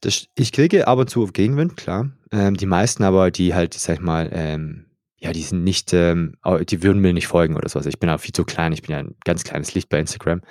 das 0.00 0.26
ich 0.35 0.52
kriege 0.52 0.87
ab 0.87 0.99
und 0.99 1.11
zu 1.11 1.26
Gegenwind, 1.26 1.76
klar. 1.76 2.11
Ähm, 2.33 2.57
die 2.57 2.66
meisten 2.66 3.02
aber, 3.02 3.31
die 3.31 3.54
halt, 3.54 3.75
sag 3.75 3.97
ich 3.97 4.02
mal, 4.02 4.31
ähm, 4.33 4.87
ja, 5.25 5.33
die 5.33 5.43
sind 5.43 5.64
nicht, 5.64 5.95
ähm, 5.95 6.37
die 6.69 6.83
würden 6.83 7.00
mir 7.00 7.14
nicht 7.14 7.28
folgen 7.28 7.57
oder 7.57 7.66
sowas. 7.66 7.87
Ich 7.87 7.99
bin 7.99 8.11
auch 8.11 8.21
viel 8.21 8.35
zu 8.35 8.45
klein, 8.45 8.73
ich 8.73 8.83
bin 8.83 8.90
ja 8.90 8.99
ein 8.99 9.14
ganz 9.25 9.43
kleines 9.43 9.73
Licht 9.75 9.88
bei 9.88 9.99
Instagram. 9.99 10.43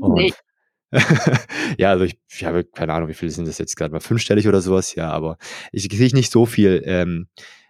Und, 0.00 0.34
ja, 1.78 1.90
also 1.90 2.04
ich, 2.04 2.16
ich, 2.28 2.44
habe 2.44 2.62
keine 2.62 2.94
Ahnung, 2.94 3.08
wie 3.08 3.14
viele 3.14 3.32
sind 3.32 3.48
das 3.48 3.58
jetzt 3.58 3.74
gerade 3.74 3.92
mal 3.92 3.98
fünfstellig 3.98 4.46
oder 4.46 4.60
sowas, 4.60 4.94
ja, 4.94 5.10
aber 5.10 5.36
ich 5.72 5.88
kriege 5.88 6.14
nicht 6.14 6.30
so 6.30 6.46
viel 6.46 6.80
ähm, 6.84 7.26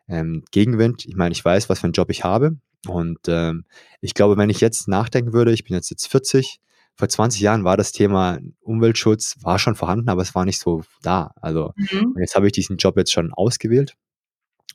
ähm, 0.06 0.44
Gegenwind. 0.50 1.06
Ich 1.06 1.16
meine, 1.16 1.32
ich 1.32 1.42
weiß, 1.42 1.70
was 1.70 1.80
für 1.80 1.84
einen 1.84 1.94
Job 1.94 2.10
ich 2.10 2.24
habe. 2.24 2.58
Und 2.86 3.20
ähm, 3.28 3.64
ich 4.02 4.12
glaube, 4.12 4.36
wenn 4.36 4.50
ich 4.50 4.60
jetzt 4.60 4.86
nachdenken 4.86 5.32
würde, 5.32 5.52
ich 5.52 5.64
bin 5.64 5.74
jetzt 5.74 5.90
jetzt 5.90 6.08
40, 6.08 6.60
vor 6.94 7.08
20 7.08 7.40
Jahren 7.40 7.64
war 7.64 7.78
das 7.78 7.92
Thema 7.92 8.38
Umweltschutz, 8.60 9.36
war 9.40 9.58
schon 9.58 9.76
vorhanden, 9.76 10.10
aber 10.10 10.20
es 10.20 10.34
war 10.34 10.44
nicht 10.44 10.60
so 10.60 10.82
da. 11.00 11.32
Also 11.40 11.72
mhm. 11.76 12.16
jetzt 12.18 12.34
habe 12.34 12.48
ich 12.48 12.52
diesen 12.52 12.76
Job 12.76 12.98
jetzt 12.98 13.12
schon 13.12 13.32
ausgewählt 13.32 13.96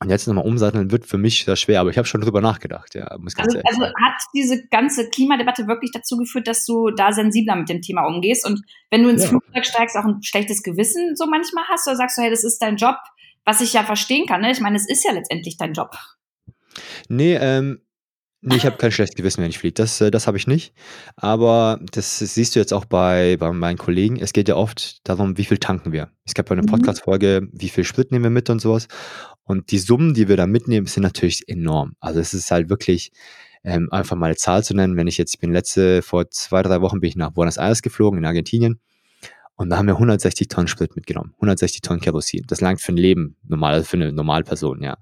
und 0.02 0.10
jetzt 0.10 0.28
nochmal 0.28 0.46
umsatteln 0.46 0.92
wird 0.92 1.06
für 1.06 1.18
mich 1.18 1.46
sehr 1.46 1.56
schwer, 1.56 1.80
aber 1.80 1.90
ich 1.90 1.98
habe 1.98 2.08
schon 2.08 2.22
drüber 2.22 2.42
nachgedacht, 2.42 2.96
ja. 2.96 3.16
Muss 3.18 3.34
ganz 3.34 3.56
also, 3.56 3.66
also 3.66 3.86
hat 3.86 4.22
diese 4.34 4.68
ganze 4.68 5.10
Klimadebatte 5.10 5.68
wirklich 5.68 5.92
dazu 5.92 6.18
geführt, 6.18 6.48
dass 6.48 6.66
du 6.66 6.92
da 6.92 7.14
sensibler 7.14 7.56
mit 7.56 7.70
dem 7.70 7.82
Thema 7.82 8.06
umgehst 8.06 8.46
und 8.46 8.62
wenn 8.92 9.04
du 9.04 9.10
ins 9.10 9.24
ja. 9.24 9.30
Flugzeug 9.30 9.66
steigst, 9.66 9.96
auch 9.96 10.06
ein 10.06 10.22
schlechtes 10.22 10.64
Gewissen 10.64 11.16
so 11.16 11.28
manchmal 11.28 11.64
hast 11.70 11.88
oder 11.88 11.96
sagst 11.96 12.18
du, 12.18 12.24
hey, 12.24 12.30
das 12.30 12.44
ist 12.44 12.60
dein 12.62 12.75
Job, 12.75 12.98
was 13.46 13.62
ich 13.62 13.74
ja 13.74 13.84
verstehen 13.84 14.25
kann, 14.25 14.42
ne? 14.42 14.52
Ich 14.52 14.60
meine, 14.60 14.75
es 14.75 14.90
ist 14.90 15.06
ja 15.06 15.14
letztendlich 15.14 15.56
dein 15.58 15.74
Job. 15.74 15.96
Nee, 17.08 17.36
ähm, 17.36 17.80
Nee, 18.48 18.58
ich 18.58 18.66
habe 18.66 18.78
kein 18.78 18.92
schlechtes 18.92 19.16
Gewissen, 19.16 19.42
wenn 19.42 19.50
ich 19.50 19.58
fliege. 19.58 19.74
Das, 19.74 20.00
äh, 20.02 20.12
das 20.12 20.28
habe 20.28 20.38
ich 20.38 20.46
nicht. 20.46 20.72
Aber 21.16 21.80
das 21.92 22.20
siehst 22.20 22.56
du 22.56 22.60
jetzt 22.60 22.74
auch 22.74 22.86
bei, 22.86 23.38
bei 23.40 23.52
meinen 23.52 23.80
Kollegen. 23.80 24.20
Es 24.20 24.34
geht 24.34 24.48
ja 24.48 24.56
oft 24.56 25.00
darum, 25.04 25.40
wie 25.40 25.46
viel 25.46 25.58
tanken 25.58 25.92
wir. 25.92 26.12
Es 26.25 26.36
gab 26.36 26.52
eine 26.52 26.62
mhm. 26.62 26.68
Podcast-Folge, 26.68 27.48
wie 27.52 27.70
viel 27.70 27.84
Sprit 27.84 28.12
nehmen 28.12 28.24
wir 28.24 28.30
mit 28.30 28.52
und 28.52 28.60
sowas. 28.60 28.88
Und 29.46 29.72
die 29.72 29.80
Summen, 29.80 30.14
die 30.14 30.28
wir 30.28 30.38
da 30.38 30.48
mitnehmen, 30.48 30.88
sind 30.88 31.04
natürlich 31.04 31.48
enorm. 31.48 31.96
Also 32.00 32.20
es 32.20 32.34
ist 32.34 32.52
halt 32.52 32.70
wirklich, 32.70 33.12
ähm, 33.64 33.90
einfach 33.92 34.16
mal 34.16 34.28
eine 34.28 34.36
Zahl 34.36 34.64
zu 34.64 34.75
nennen. 34.75 34.96
Wenn 34.98 35.08
ich 35.08 35.18
jetzt, 35.18 35.36
ich 35.36 35.40
bin 35.40 35.52
letzte, 35.52 36.02
vor 36.02 36.30
zwei, 36.30 36.62
drei 36.62 36.82
Wochen 36.82 37.00
bin 37.00 37.10
ich 37.10 37.16
nach 37.16 37.32
Buenos 37.32 37.58
Aires 37.58 37.82
geflogen, 37.82 38.20
in 38.20 38.25
Argentinien. 38.25 38.80
Und 39.56 39.70
da 39.70 39.78
haben 39.78 39.88
wir 39.88 39.94
160 39.94 40.50
Tonnen 40.50 40.68
Sprit 40.68 40.96
mitgenommen. 40.96 41.34
160 41.36 41.82
Tonnen 41.82 42.02
Kerosin. 42.02 42.44
Das 42.48 42.60
langt 42.62 42.82
für 42.82 42.92
ein 42.92 42.98
Leben, 42.98 43.38
normal, 43.48 43.75
also 43.75 43.86
für 43.86 43.98
eine 43.98 44.12
Normalperson, 44.12 44.82
ja. 44.82 44.98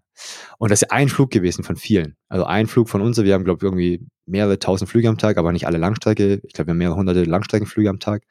Und 0.60 0.72
das 0.72 0.84
ist 0.84 0.92
ein 0.92 1.10
Flug 1.10 1.32
gewesen 1.32 1.64
von 1.64 1.76
vielen. 1.76 2.16
Also 2.30 2.46
ein 2.46 2.68
Flug 2.68 2.88
von 2.88 3.02
uns, 3.02 3.18
wir 3.18 3.34
haben, 3.34 3.46
glaube 3.46 3.58
ich, 3.58 3.64
irgendwie 3.64 4.06
mehrere 4.26 4.60
tausend 4.60 4.90
Flüge 4.90 5.10
am 5.10 5.18
Tag, 5.18 5.38
aber 5.38 5.52
nicht 5.52 5.66
alle 5.66 5.80
Langstrecke. 5.80 6.40
Ich 6.44 6.54
glaube, 6.54 6.68
wir 6.68 6.72
haben 6.72 6.78
mehrere 6.78 6.96
hunderte 6.96 7.24
Langstreckenflüge 7.24 7.90
am 7.90 8.00
Tag. 8.00 8.24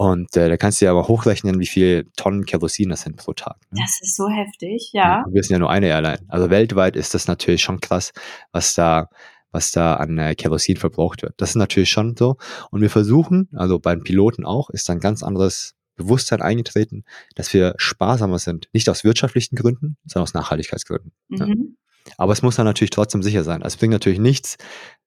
Und 0.00 0.34
äh, 0.34 0.48
da 0.48 0.56
kannst 0.56 0.80
du 0.80 0.86
ja 0.86 0.92
aber 0.92 1.08
hochrechnen, 1.08 1.60
wie 1.60 1.66
viel 1.66 2.10
Tonnen 2.16 2.46
Kerosin 2.46 2.88
das 2.88 3.02
sind 3.02 3.18
pro 3.18 3.34
Tag. 3.34 3.58
Ne? 3.70 3.82
Das 3.82 3.98
ist 4.00 4.16
so 4.16 4.30
heftig, 4.30 4.92
ja. 4.94 5.26
wir 5.30 5.42
sind 5.42 5.52
ja 5.52 5.58
nur 5.58 5.68
eine 5.68 5.88
Airline. 5.88 6.20
Also 6.28 6.48
weltweit 6.48 6.96
ist 6.96 7.12
das 7.12 7.28
natürlich 7.28 7.60
schon 7.60 7.80
krass, 7.80 8.14
was 8.50 8.72
da, 8.72 9.10
was 9.52 9.72
da 9.72 9.96
an 9.96 10.16
äh, 10.16 10.34
Kerosin 10.34 10.78
verbraucht 10.78 11.20
wird. 11.20 11.34
Das 11.36 11.50
ist 11.50 11.56
natürlich 11.56 11.90
schon 11.90 12.16
so. 12.16 12.38
Und 12.70 12.80
wir 12.80 12.88
versuchen, 12.88 13.50
also 13.52 13.78
beim 13.78 14.02
Piloten 14.02 14.46
auch, 14.46 14.70
ist 14.70 14.88
ein 14.88 15.00
ganz 15.00 15.22
anderes 15.22 15.74
Bewusstsein 15.96 16.40
eingetreten, 16.40 17.04
dass 17.34 17.52
wir 17.52 17.74
sparsamer 17.76 18.38
sind. 18.38 18.70
Nicht 18.72 18.88
aus 18.88 19.04
wirtschaftlichen 19.04 19.54
Gründen, 19.54 19.98
sondern 20.06 20.22
aus 20.22 20.32
Nachhaltigkeitsgründen. 20.32 21.12
Mhm. 21.28 21.76
Aber 22.16 22.32
es 22.32 22.42
muss 22.42 22.56
dann 22.56 22.66
natürlich 22.66 22.90
trotzdem 22.90 23.22
sicher 23.22 23.44
sein. 23.44 23.62
Es 23.62 23.76
bringt 23.76 23.92
natürlich 23.92 24.18
nichts, 24.18 24.56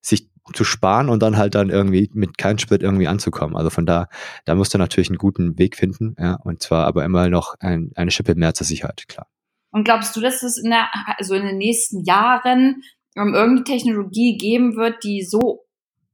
sich 0.01 0.29
zu 0.53 0.63
sparen 0.63 1.09
und 1.09 1.23
dann 1.23 1.37
halt 1.37 1.55
dann 1.55 1.69
irgendwie 1.69 2.09
mit 2.13 2.37
keinem 2.37 2.57
Sprit 2.57 2.83
irgendwie 2.83 3.07
anzukommen. 3.07 3.55
Also 3.55 3.69
von 3.69 3.85
da, 3.85 4.07
da 4.45 4.55
musst 4.55 4.73
du 4.73 4.77
natürlich 4.77 5.09
einen 5.09 5.17
guten 5.17 5.57
Weg 5.57 5.77
finden, 5.77 6.15
ja, 6.19 6.35
und 6.43 6.61
zwar 6.61 6.85
aber 6.85 7.05
immer 7.05 7.29
noch 7.29 7.55
ein, 7.59 7.91
eine 7.95 8.11
Schippe 8.11 8.35
mehr 8.35 8.53
zur 8.53 8.67
Sicherheit, 8.67 9.05
klar. 9.07 9.27
Und 9.71 9.85
glaubst 9.85 10.15
du, 10.15 10.21
dass 10.21 10.43
es 10.43 10.57
in 10.57 10.69
der, 10.69 10.89
also 11.17 11.33
in 11.33 11.45
den 11.45 11.57
nächsten 11.57 12.03
Jahren 12.03 12.83
um, 13.15 13.33
irgendeine 13.33 13.63
Technologie 13.63 14.37
geben 14.37 14.75
wird, 14.75 15.03
die 15.03 15.23
so 15.23 15.65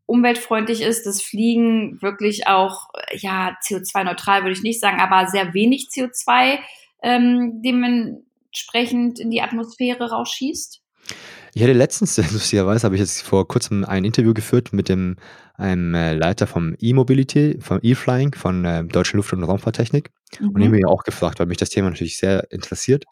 umweltfreundlich 0.06 0.82
ist, 0.82 1.06
dass 1.06 1.22
Fliegen 1.22 2.02
wirklich 2.02 2.48
auch, 2.48 2.90
ja, 3.14 3.56
CO2-neutral 3.68 4.42
würde 4.42 4.54
ich 4.54 4.64
nicht 4.64 4.80
sagen, 4.80 5.00
aber 5.00 5.28
sehr 5.28 5.54
wenig 5.54 5.90
CO2 5.94 6.60
ähm, 7.04 7.62
dementsprechend 8.50 9.20
in 9.20 9.30
die 9.30 9.42
Atmosphäre 9.42 10.10
rausschießt? 10.10 10.82
Ich 11.54 11.64
hatte 11.64 11.74
letztens, 11.74 12.18
lustigerweise, 12.32 12.84
habe 12.84 12.96
ich 12.96 13.02
jetzt 13.02 13.22
vor 13.22 13.48
kurzem 13.48 13.84
ein 13.84 14.06
Interview 14.06 14.34
geführt 14.34 14.74
mit 14.74 14.90
dem 14.90 15.18
einem 15.56 15.94
äh, 15.94 16.14
Leiter 16.14 16.48
vom 16.48 16.76
E-Mobility, 16.80 17.58
vom 17.60 17.80
E-Flying, 17.82 18.34
von 18.34 18.64
äh, 18.64 18.86
Deutschen 18.86 19.18
Luft- 19.18 19.34
und 19.34 19.44
Raumfahrttechnik. 19.44 20.12
Mhm. 20.40 20.50
Und 20.50 20.62
ich 20.62 20.70
mich 20.70 20.86
auch 20.86 21.04
gefragt, 21.04 21.40
weil 21.40 21.48
mich 21.48 21.58
das 21.58 21.70
Thema 21.70 21.90
natürlich 21.90 22.18
sehr 22.18 22.50
interessiert. 22.52 23.06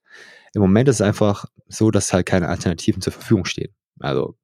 Im 0.54 0.62
Moment 0.62 0.88
ist 0.88 0.96
es 0.96 1.02
einfach 1.02 1.46
so, 1.68 1.92
dass 1.92 2.14
halt 2.14 2.26
keine 2.26 2.48
Alternativen 2.48 3.02
zur 3.02 3.12
Verfügung 3.12 3.44
stehen. 3.44 3.74
Also 4.00 4.38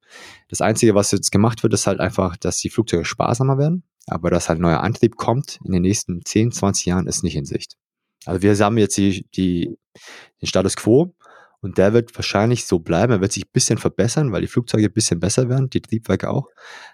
das 0.48 0.60
Einzige, 0.60 0.94
was 0.94 1.12
jetzt 1.12 1.32
gemacht 1.32 1.62
wird, 1.62 1.72
ist 1.72 1.86
halt 1.86 2.00
einfach, 2.00 2.36
dass 2.36 2.58
die 2.58 2.68
Flugzeuge 2.68 3.06
sparsamer 3.06 3.56
werden. 3.56 3.84
Aber 4.06 4.28
dass 4.28 4.50
halt 4.50 4.60
neuer 4.60 4.80
Antrieb 4.80 5.16
kommt 5.16 5.60
in 5.64 5.72
den 5.72 5.80
nächsten 5.80 6.22
10, 6.22 6.52
20 6.52 6.84
Jahren, 6.84 7.06
ist 7.06 7.22
nicht 7.22 7.36
in 7.36 7.46
Sicht. 7.46 7.78
Also 8.26 8.42
wir 8.42 8.56
haben 8.56 8.78
jetzt 8.78 8.96
die, 8.96 9.26
die, 9.34 9.76
den 10.40 10.46
Status 10.46 10.76
quo 10.76 11.14
und 11.60 11.78
der 11.78 11.92
wird 11.92 12.14
wahrscheinlich 12.14 12.66
so 12.66 12.78
bleiben. 12.78 13.12
Er 13.12 13.20
wird 13.20 13.32
sich 13.32 13.44
ein 13.44 13.52
bisschen 13.52 13.78
verbessern, 13.78 14.32
weil 14.32 14.42
die 14.42 14.46
Flugzeuge 14.46 14.86
ein 14.86 14.92
bisschen 14.92 15.18
besser 15.18 15.48
werden, 15.48 15.70
die 15.70 15.80
Triebwerke 15.80 16.28
auch. 16.28 16.48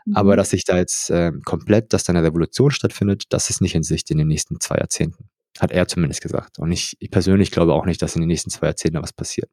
Mhm. 0.07 0.17
Aber 0.17 0.37
dass 0.37 0.51
sich 0.51 0.65
da 0.65 0.77
jetzt 0.77 1.11
äh, 1.11 1.33
komplett, 1.45 1.93
dass 1.93 2.05
da 2.05 2.13
eine 2.13 2.23
Revolution 2.23 2.71
stattfindet, 2.71 3.25
das 3.31 3.51
ist 3.51 3.61
nicht 3.61 3.75
in 3.75 3.83
Sicht 3.83 4.11
in 4.11 4.19
den 4.19 4.29
nächsten 4.29 4.61
zwei 4.61 4.77
Jahrzehnten. 4.77 5.29
Hat 5.59 5.73
er 5.73 5.89
zumindest 5.89 6.23
gesagt. 6.23 6.59
Und 6.59 6.71
ich, 6.71 6.97
ich 7.01 7.11
persönlich 7.11 7.51
glaube 7.51 7.75
auch 7.75 7.85
nicht, 7.85 8.01
dass 8.01 8.15
in 8.15 8.23
den 8.23 8.29
nächsten 8.29 8.51
zwei 8.51 8.69
Jahrzehnten 8.69 9.03
was 9.03 9.13
passiert. 9.13 9.51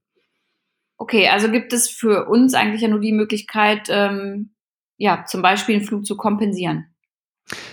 Okay, 0.98 1.27
also 1.29 1.50
gibt 1.50 1.74
es 1.74 1.89
für 1.89 2.27
uns 2.27 2.53
eigentlich 2.53 2.81
ja 2.81 2.88
nur 2.88 3.00
die 3.00 3.12
Möglichkeit, 3.12 3.88
ähm, 3.89 4.53
ja, 4.98 5.25
zum 5.27 5.41
Beispiel 5.41 5.75
einen 5.75 5.86
Flug 5.86 6.05
zu 6.05 6.17
kompensieren. 6.17 6.86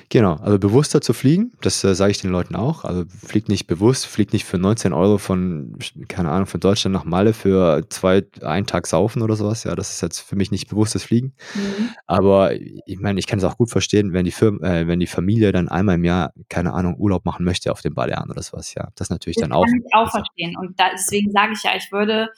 Genau, 0.08 0.34
also 0.34 0.58
bewusster 0.58 1.00
zu 1.00 1.12
fliegen, 1.12 1.52
das 1.60 1.82
äh, 1.84 1.94
sage 1.94 2.10
ich 2.10 2.20
den 2.20 2.30
Leuten 2.30 2.54
auch. 2.56 2.84
Also 2.84 3.04
fliegt 3.26 3.48
nicht 3.48 3.66
bewusst, 3.66 4.06
fliegt 4.06 4.32
nicht 4.32 4.44
für 4.44 4.58
19 4.58 4.92
Euro 4.92 5.18
von, 5.18 5.76
keine 6.08 6.30
Ahnung, 6.30 6.46
von 6.46 6.60
Deutschland 6.60 6.94
nach 6.94 7.04
Malle 7.04 7.32
für 7.32 7.86
zwei, 7.88 8.22
einen 8.42 8.66
Tag 8.66 8.86
saufen 8.86 9.22
oder 9.22 9.36
sowas. 9.36 9.64
Ja, 9.64 9.74
das 9.74 9.90
ist 9.90 10.02
jetzt 10.02 10.20
für 10.20 10.36
mich 10.36 10.50
nicht 10.50 10.68
bewusstes 10.68 11.04
Fliegen. 11.04 11.34
Mhm. 11.54 11.90
Aber 12.06 12.52
ich 12.54 12.98
meine, 12.98 13.18
ich 13.18 13.26
kann 13.26 13.38
es 13.38 13.44
auch 13.44 13.56
gut 13.56 13.70
verstehen, 13.70 14.12
wenn 14.12 14.24
die 14.24 14.30
Firma, 14.30 14.66
äh, 14.66 14.86
wenn 14.86 15.00
die 15.00 15.06
Familie 15.06 15.52
dann 15.52 15.68
einmal 15.68 15.96
im 15.96 16.04
Jahr, 16.04 16.32
keine 16.48 16.72
Ahnung, 16.74 16.96
Urlaub 16.98 17.24
machen 17.24 17.44
möchte 17.44 17.72
auf 17.72 17.80
den 17.80 17.94
Balearen 17.94 18.30
oder 18.30 18.42
sowas. 18.42 18.74
Ja, 18.74 18.88
das 18.96 19.10
natürlich 19.10 19.36
das 19.36 19.42
dann 19.42 19.52
auch. 19.52 19.64
Das 19.64 19.72
kann 19.72 19.82
ich 19.86 19.94
auch 19.94 20.10
verstehen. 20.10 20.56
Und 20.56 20.78
da, 20.78 20.90
deswegen 20.92 21.32
sage 21.32 21.52
ich 21.54 21.62
ja, 21.62 21.72
ich 21.76 21.90
würde 21.92 22.30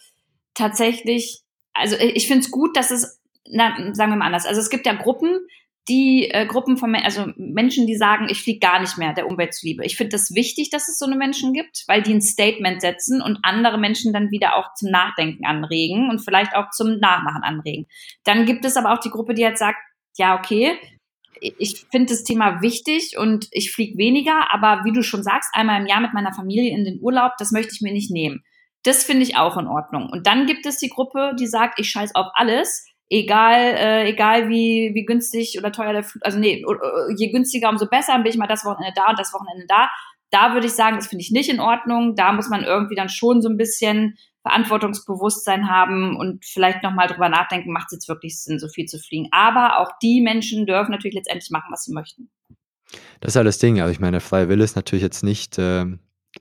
tatsächlich, 0.55 1.43
also 1.73 1.97
ich 1.99 2.27
finde 2.27 2.45
es 2.45 2.51
gut, 2.51 2.77
dass 2.77 2.91
es, 2.91 3.21
na, 3.51 3.75
sagen 3.93 4.13
wir 4.13 4.17
mal 4.17 4.27
anders. 4.27 4.47
Also 4.47 4.61
es 4.61 4.71
gibt 4.71 4.87
ja 4.87 4.95
Gruppen, 4.95 5.41
die 5.89 6.29
äh, 6.31 6.47
Gruppen 6.47 6.77
von 6.77 6.95
also 6.97 7.27
Menschen, 7.37 7.87
die 7.87 7.97
sagen, 7.97 8.27
ich 8.29 8.43
fliege 8.43 8.59
gar 8.59 8.81
nicht 8.81 8.99
mehr 8.99 9.13
der 9.13 9.29
Umwelt 9.29 9.55
zuliebe. 9.55 9.85
Ich 9.85 9.97
finde 9.97 10.11
das 10.11 10.35
wichtig, 10.35 10.71
dass 10.71 10.89
es 10.89 10.99
so 10.99 11.07
eine 11.07 11.17
Menschen 11.17 11.53
gibt, 11.53 11.85
weil 11.87 12.03
die 12.03 12.13
ein 12.13 12.21
Statement 12.21 12.81
setzen 12.81 13.23
und 13.23 13.39
andere 13.43 13.79
Menschen 13.79 14.13
dann 14.13 14.31
wieder 14.31 14.57
auch 14.57 14.75
zum 14.75 14.91
Nachdenken 14.91 15.45
anregen 15.47 16.11
und 16.11 16.21
vielleicht 16.21 16.57
auch 16.57 16.71
zum 16.71 16.99
Nachmachen 16.99 17.43
anregen. 17.43 17.87
Dann 18.25 18.47
gibt 18.47 18.65
es 18.65 18.77
aber 18.77 18.93
auch 18.93 18.99
die 18.99 19.11
Gruppe, 19.11 19.35
die 19.35 19.45
halt 19.45 19.59
sagt, 19.59 19.79
ja, 20.17 20.37
okay, 20.37 20.77
ich 21.41 21.87
finde 21.91 22.13
das 22.13 22.25
Thema 22.25 22.63
wichtig 22.63 23.17
und 23.19 23.47
ich 23.51 23.71
fliege 23.71 23.99
weniger, 23.99 24.53
aber 24.53 24.85
wie 24.85 24.93
du 24.93 25.03
schon 25.03 25.23
sagst, 25.23 25.51
einmal 25.53 25.81
im 25.81 25.87
Jahr 25.87 26.01
mit 26.01 26.15
meiner 26.15 26.33
Familie 26.33 26.73
in 26.73 26.85
den 26.85 26.99
Urlaub, 27.01 27.33
das 27.39 27.53
möchte 27.53 27.73
ich 27.75 27.83
mir 27.83 27.93
nicht 27.93 28.11
nehmen. 28.11 28.43
Das 28.83 29.05
finde 29.05 29.23
ich 29.23 29.37
auch 29.37 29.57
in 29.57 29.67
Ordnung. 29.67 30.09
Und 30.11 30.27
dann 30.27 30.47
gibt 30.47 30.65
es 30.65 30.79
die 30.79 30.89
Gruppe, 30.89 31.35
die 31.39 31.47
sagt, 31.47 31.79
ich 31.79 31.91
scheiß 31.91 32.15
auf 32.15 32.29
alles 32.35 32.87
egal, 33.09 33.61
äh, 33.61 34.09
egal 34.09 34.49
wie, 34.49 34.91
wie 34.95 35.05
günstig 35.05 35.57
oder 35.59 35.73
teuer 35.73 35.93
der 35.93 36.05
Flug, 36.05 36.25
also 36.25 36.39
nee, 36.39 36.65
je 37.17 37.31
günstiger, 37.31 37.69
umso 37.69 37.87
besser, 37.87 38.13
dann 38.13 38.23
bin 38.23 38.33
ich 38.33 38.39
mal 38.39 38.47
das 38.47 38.65
Wochenende 38.65 38.95
da 38.95 39.11
und 39.11 39.19
das 39.19 39.33
Wochenende 39.33 39.67
da. 39.69 39.89
Da 40.31 40.55
würde 40.55 40.67
ich 40.67 40.73
sagen, 40.73 40.97
das 40.97 41.07
finde 41.07 41.23
ich 41.23 41.31
nicht 41.31 41.49
in 41.49 41.61
Ordnung. 41.61 42.17
Da 42.17 42.33
muss 42.33 42.49
man 42.49 42.65
irgendwie 42.65 42.97
dann 42.97 43.09
schon 43.09 43.41
so 43.41 43.49
ein 43.49 43.57
bisschen 43.57 44.17
Verantwortungsbewusstsein 44.43 45.69
haben 45.69 46.17
und 46.17 46.45
vielleicht 46.45 46.83
nochmal 46.83 47.09
drüber 47.09 47.29
nachdenken, 47.29 47.73
macht 47.73 47.87
es 47.87 47.97
jetzt 47.97 48.09
wirklich 48.09 48.41
Sinn, 48.41 48.59
so 48.59 48.69
viel 48.69 48.87
zu 48.87 48.99
fliegen. 48.99 49.29
Aber 49.33 49.81
auch 49.81 49.91
die 50.03 50.21
Menschen 50.21 50.67
dürfen 50.67 50.93
natürlich 50.93 51.17
letztendlich 51.17 51.51
machen, 51.51 51.69
was 51.71 51.85
sie 51.85 51.93
möchten. 51.93 52.31
Das 53.21 53.33
ist 53.33 53.37
halt 53.37 53.47
das 53.47 53.59
Ding. 53.59 53.81
Also 53.81 53.93
ich 53.93 54.01
meine, 54.01 54.21
freie 54.21 54.49
Wille 54.49 54.63
ist 54.63 54.77
natürlich 54.77 55.03
jetzt 55.03 55.25
nicht, 55.25 55.59
äh, 55.59 55.87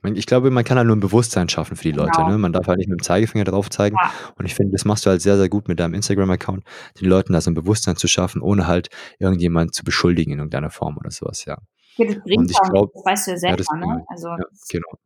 ich 0.04 0.26
glaube, 0.26 0.50
man 0.50 0.64
kann 0.64 0.76
halt 0.78 0.86
nur 0.86 0.96
ein 0.96 1.00
Bewusstsein 1.00 1.48
schaffen 1.48 1.76
für 1.76 1.84
die 1.84 1.92
Leute. 1.92 2.12
Genau. 2.16 2.30
Ne? 2.30 2.38
Man 2.38 2.52
darf 2.52 2.66
halt 2.66 2.78
nicht 2.78 2.88
mit 2.88 3.00
dem 3.00 3.02
Zeigefinger 3.02 3.44
drauf 3.44 3.70
zeigen. 3.70 3.96
Ja. 4.00 4.10
Und 4.38 4.46
ich 4.46 4.54
finde, 4.54 4.72
das 4.72 4.84
machst 4.84 5.06
du 5.06 5.10
halt 5.10 5.22
sehr, 5.22 5.36
sehr 5.36 5.48
gut 5.48 5.68
mit 5.68 5.80
deinem 5.80 5.94
Instagram-Account, 5.94 6.64
den 7.00 7.08
Leuten 7.08 7.32
da 7.32 7.40
so 7.40 7.50
ein 7.50 7.54
Bewusstsein 7.54 7.96
zu 7.96 8.08
schaffen, 8.08 8.42
ohne 8.42 8.66
halt 8.66 8.88
irgendjemand 9.18 9.74
zu 9.74 9.84
beschuldigen 9.84 10.32
in 10.32 10.38
irgendeiner 10.38 10.70
Form 10.70 10.96
oder 10.98 11.10
sowas, 11.10 11.44
ja. 11.44 11.58
ja 11.96 12.06
das 12.06 12.22
bringt 12.22 12.38
und 12.38 12.50
ich 12.50 12.58
glaub, 12.70 12.92
das 12.92 13.04
weißt 13.04 13.26
du 13.26 13.30
ja 13.32 13.36
selber, 13.38 13.64
ja, 13.70 13.76
ne? 13.78 14.04
Also, 14.08 14.28
ja, 14.28 14.44
genau. 14.70 14.98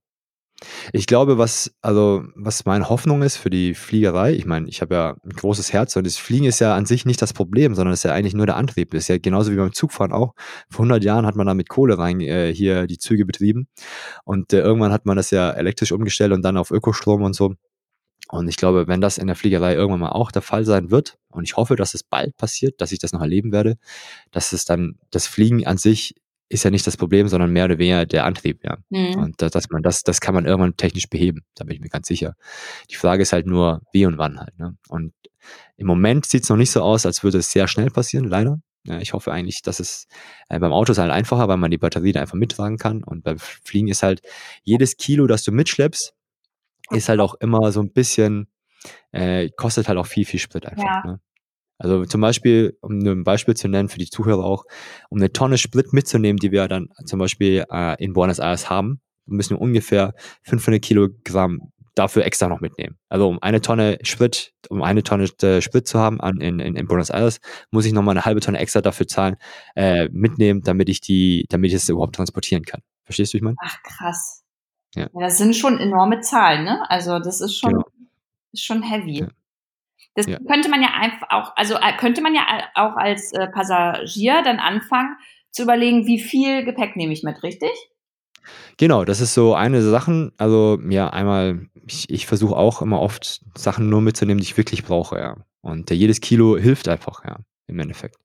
Ich 0.92 1.06
glaube, 1.06 1.38
was, 1.38 1.72
also, 1.80 2.24
was 2.34 2.64
meine 2.64 2.88
Hoffnung 2.88 3.22
ist 3.22 3.36
für 3.36 3.50
die 3.50 3.74
Fliegerei, 3.74 4.32
ich 4.32 4.46
meine, 4.46 4.68
ich 4.68 4.80
habe 4.80 4.94
ja 4.94 5.16
ein 5.24 5.30
großes 5.30 5.72
Herz 5.72 5.96
und 5.96 6.06
das 6.06 6.16
Fliegen 6.16 6.44
ist 6.44 6.60
ja 6.60 6.74
an 6.74 6.86
sich 6.86 7.06
nicht 7.06 7.22
das 7.22 7.32
Problem, 7.32 7.74
sondern 7.74 7.92
es 7.92 8.00
ist 8.00 8.04
ja 8.04 8.12
eigentlich 8.12 8.34
nur 8.34 8.46
der 8.46 8.56
Antrieb. 8.56 8.90
Das 8.90 9.02
ist 9.02 9.08
ja 9.08 9.18
genauso 9.18 9.52
wie 9.52 9.56
beim 9.56 9.72
Zugfahren 9.72 10.12
auch. 10.12 10.34
Vor 10.70 10.84
100 10.84 11.02
Jahren 11.04 11.26
hat 11.26 11.36
man 11.36 11.46
da 11.46 11.54
mit 11.54 11.68
Kohle 11.68 11.98
rein 11.98 12.20
äh, 12.20 12.52
hier 12.54 12.86
die 12.86 12.98
Züge 12.98 13.24
betrieben 13.24 13.68
und 14.24 14.52
äh, 14.52 14.60
irgendwann 14.60 14.92
hat 14.92 15.06
man 15.06 15.16
das 15.16 15.30
ja 15.30 15.50
elektrisch 15.50 15.92
umgestellt 15.92 16.32
und 16.32 16.42
dann 16.42 16.56
auf 16.56 16.70
Ökostrom 16.70 17.22
und 17.22 17.34
so. 17.34 17.54
Und 18.28 18.48
ich 18.48 18.56
glaube, 18.56 18.86
wenn 18.86 19.00
das 19.00 19.18
in 19.18 19.26
der 19.26 19.34
Fliegerei 19.34 19.74
irgendwann 19.74 20.00
mal 20.00 20.10
auch 20.10 20.30
der 20.30 20.42
Fall 20.42 20.64
sein 20.64 20.90
wird, 20.90 21.18
und 21.32 21.44
ich 21.44 21.56
hoffe, 21.56 21.74
dass 21.74 21.94
es 21.94 22.04
bald 22.04 22.36
passiert, 22.36 22.80
dass 22.80 22.92
ich 22.92 23.00
das 23.00 23.12
noch 23.12 23.20
erleben 23.20 23.50
werde, 23.50 23.76
dass 24.30 24.52
es 24.52 24.64
dann 24.64 24.98
das 25.10 25.26
Fliegen 25.26 25.66
an 25.66 25.78
sich 25.78 26.14
ist 26.50 26.64
ja 26.64 26.70
nicht 26.70 26.86
das 26.86 26.96
Problem, 26.96 27.28
sondern 27.28 27.52
mehr 27.52 27.66
oder 27.66 27.78
weniger 27.78 28.04
der 28.04 28.26
Antrieb, 28.26 28.64
ja. 28.64 28.78
Mhm. 28.90 29.14
Und 29.14 29.40
dass 29.40 29.70
man 29.70 29.82
das, 29.82 30.02
das 30.02 30.20
kann 30.20 30.34
man 30.34 30.46
irgendwann 30.46 30.76
technisch 30.76 31.08
beheben, 31.08 31.44
da 31.54 31.64
bin 31.64 31.76
ich 31.76 31.80
mir 31.80 31.88
ganz 31.88 32.08
sicher. 32.08 32.34
Die 32.90 32.96
Frage 32.96 33.22
ist 33.22 33.32
halt 33.32 33.46
nur, 33.46 33.82
wie 33.92 34.04
und 34.04 34.18
wann 34.18 34.40
halt. 34.40 34.58
Ne? 34.58 34.76
Und 34.88 35.14
im 35.76 35.86
Moment 35.86 36.26
sieht 36.26 36.42
es 36.42 36.48
noch 36.48 36.56
nicht 36.56 36.72
so 36.72 36.82
aus, 36.82 37.06
als 37.06 37.22
würde 37.22 37.38
es 37.38 37.52
sehr 37.52 37.68
schnell 37.68 37.90
passieren, 37.90 38.24
leider. 38.24 38.58
Ja, 38.84 38.98
ich 38.98 39.12
hoffe 39.12 39.30
eigentlich, 39.30 39.62
dass 39.62 39.78
es 39.78 40.08
äh, 40.48 40.58
beim 40.58 40.72
Auto 40.72 40.92
ist 40.92 40.98
halt 40.98 41.12
einfacher, 41.12 41.46
weil 41.46 41.56
man 41.56 41.70
die 41.70 41.78
Batterie 41.78 42.12
da 42.12 42.20
einfach 42.20 42.34
mittragen 42.34 42.78
kann. 42.78 43.04
Und 43.04 43.22
beim 43.22 43.38
Fliegen 43.38 43.88
ist 43.88 44.02
halt 44.02 44.22
jedes 44.64 44.96
Kilo, 44.96 45.26
das 45.26 45.44
du 45.44 45.52
mitschleppst, 45.52 46.14
ist 46.90 47.08
halt 47.08 47.20
auch 47.20 47.34
immer 47.34 47.70
so 47.70 47.80
ein 47.80 47.92
bisschen, 47.92 48.48
äh, 49.12 49.50
kostet 49.50 49.86
halt 49.86 49.98
auch 49.98 50.06
viel, 50.06 50.24
viel 50.24 50.40
Sprit 50.40 50.66
einfach. 50.66 50.82
Ja. 50.84 51.02
Ne? 51.04 51.20
Also 51.80 52.04
zum 52.04 52.20
Beispiel, 52.20 52.76
um 52.82 52.98
ein 52.98 53.24
Beispiel 53.24 53.56
zu 53.56 53.66
nennen 53.66 53.88
für 53.88 53.98
die 53.98 54.10
Zuhörer 54.10 54.44
auch, 54.44 54.64
um 55.08 55.18
eine 55.18 55.32
Tonne 55.32 55.56
Sprit 55.56 55.94
mitzunehmen, 55.94 56.38
die 56.38 56.52
wir 56.52 56.68
dann 56.68 56.90
zum 57.06 57.18
Beispiel 57.18 57.64
äh, 57.72 58.02
in 58.02 58.12
Buenos 58.12 58.38
Aires 58.38 58.68
haben, 58.68 59.00
müssen 59.24 59.56
wir 59.56 59.62
ungefähr 59.62 60.12
500 60.42 60.82
Kilogramm 60.82 61.72
dafür 61.94 62.24
extra 62.26 62.48
noch 62.48 62.60
mitnehmen. 62.60 62.98
Also 63.08 63.28
um 63.28 63.42
eine 63.42 63.62
Tonne 63.62 63.98
Sprit, 64.02 64.52
um 64.68 64.82
eine 64.82 65.02
Tonne 65.02 65.24
äh, 65.42 65.62
Sprit 65.62 65.88
zu 65.88 65.98
haben 65.98 66.20
an, 66.20 66.40
in, 66.42 66.60
in, 66.60 66.76
in 66.76 66.86
Buenos 66.86 67.08
Aires, 67.08 67.40
muss 67.70 67.86
ich 67.86 67.94
nochmal 67.94 68.14
eine 68.14 68.26
halbe 68.26 68.40
Tonne 68.40 68.58
extra 68.58 68.82
dafür 68.82 69.08
zahlen, 69.08 69.36
äh, 69.74 70.10
mitnehmen, 70.10 70.60
damit 70.62 70.90
ich 70.90 71.00
die, 71.00 71.46
damit 71.48 71.70
ich 71.70 71.76
es 71.76 71.88
überhaupt 71.88 72.14
transportieren 72.14 72.64
kann. 72.64 72.82
Verstehst 73.04 73.32
du, 73.32 73.38
ich 73.38 73.42
meine? 73.42 73.56
Ach 73.58 73.82
krass. 73.82 74.44
Ja. 74.94 75.08
ja. 75.12 75.20
das 75.20 75.38
sind 75.38 75.56
schon 75.56 75.78
enorme 75.78 76.20
Zahlen, 76.20 76.64
ne? 76.64 76.88
Also 76.90 77.18
das 77.18 77.40
ist 77.40 77.56
schon, 77.56 77.72
genau. 77.72 77.86
ist 78.52 78.64
schon 78.64 78.82
heavy. 78.82 79.20
Ja. 79.20 79.28
Das 80.14 80.26
ja. 80.26 80.38
könnte 80.46 80.68
man 80.68 80.82
ja 80.82 80.88
einfach 80.94 81.28
auch, 81.30 81.52
also 81.56 81.74
äh, 81.74 81.96
könnte 81.96 82.20
man 82.20 82.34
ja 82.34 82.42
auch 82.74 82.96
als 82.96 83.32
äh, 83.32 83.46
Passagier 83.48 84.42
dann 84.42 84.58
anfangen 84.58 85.16
zu 85.50 85.62
überlegen, 85.62 86.06
wie 86.06 86.20
viel 86.20 86.64
Gepäck 86.64 86.96
nehme 86.96 87.12
ich 87.12 87.22
mit, 87.22 87.42
richtig? 87.42 87.70
Genau, 88.76 89.04
das 89.04 89.20
ist 89.20 89.34
so 89.34 89.54
eine 89.54 89.82
Sache. 89.82 90.32
Also 90.38 90.78
ja, 90.88 91.10
einmal, 91.10 91.68
ich, 91.86 92.08
ich 92.08 92.26
versuche 92.26 92.56
auch 92.56 92.82
immer 92.82 93.00
oft 93.00 93.40
Sachen 93.56 93.88
nur 93.88 94.00
mitzunehmen, 94.00 94.38
die 94.38 94.46
ich 94.46 94.56
wirklich 94.56 94.84
brauche, 94.84 95.18
ja. 95.18 95.36
Und 95.60 95.90
äh, 95.90 95.94
jedes 95.94 96.20
Kilo 96.20 96.56
hilft 96.56 96.88
einfach, 96.88 97.24
ja, 97.24 97.36
im 97.66 97.78
Endeffekt. 97.78 98.16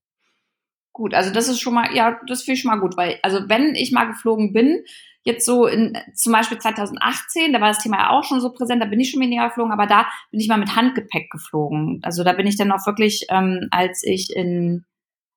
Gut, 0.95 1.13
also 1.13 1.29
das 1.29 1.49
ist 1.49 1.59
schon 1.59 1.73
mal, 1.73 1.93
ja, 1.93 2.17
das 2.25 2.43
finde 2.43 2.53
ich 2.53 2.61
schon 2.61 2.71
mal 2.71 2.79
gut, 2.79 2.95
weil, 2.95 3.19
also 3.21 3.49
wenn 3.49 3.75
ich 3.75 3.91
mal 3.91 4.05
geflogen 4.05 4.53
bin, 4.53 4.81
jetzt 5.23 5.45
so 5.45 5.67
in 5.67 5.97
zum 6.13 6.31
Beispiel 6.31 6.57
2018, 6.57 7.51
da 7.51 7.59
war 7.59 7.67
das 7.67 7.83
Thema 7.83 7.97
ja 7.97 8.09
auch 8.11 8.23
schon 8.23 8.39
so 8.39 8.53
präsent, 8.53 8.81
da 8.81 8.85
bin 8.85 9.01
ich 9.01 9.11
schon 9.11 9.19
weniger 9.21 9.49
geflogen, 9.49 9.73
aber 9.73 9.87
da 9.87 10.07
bin 10.31 10.39
ich 10.39 10.47
mal 10.47 10.57
mit 10.57 10.73
Handgepäck 10.73 11.29
geflogen. 11.29 11.99
Also 12.01 12.23
da 12.23 12.31
bin 12.31 12.47
ich 12.47 12.55
dann 12.55 12.71
auch 12.71 12.85
wirklich, 12.85 13.25
ähm, 13.27 13.67
als 13.71 14.03
ich 14.03 14.33
in 14.33 14.85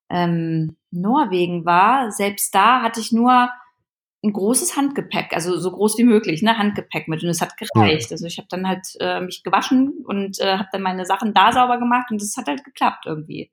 ähm, 0.09 0.77
Norwegen 0.91 1.65
war, 1.65 2.09
selbst 2.13 2.55
da 2.55 2.81
hatte 2.81 3.01
ich 3.01 3.11
nur 3.11 3.49
ein 4.23 4.31
großes 4.31 4.77
Handgepäck, 4.77 5.33
also 5.33 5.59
so 5.59 5.71
groß 5.71 5.97
wie 5.97 6.05
möglich, 6.05 6.41
ne, 6.41 6.57
Handgepäck 6.57 7.09
mit 7.09 7.21
und 7.21 7.29
es 7.29 7.41
hat 7.41 7.57
gereicht. 7.57 8.13
Also 8.13 8.25
ich 8.27 8.37
habe 8.37 8.47
dann 8.49 8.65
halt 8.65 8.87
äh, 9.01 9.19
mich 9.19 9.43
gewaschen 9.43 10.05
und 10.05 10.39
äh, 10.39 10.57
habe 10.57 10.69
dann 10.71 10.83
meine 10.83 11.05
Sachen 11.05 11.33
da 11.33 11.51
sauber 11.51 11.79
gemacht 11.79 12.11
und 12.11 12.21
es 12.21 12.37
hat 12.37 12.47
halt 12.47 12.63
geklappt 12.63 13.07
irgendwie. 13.07 13.51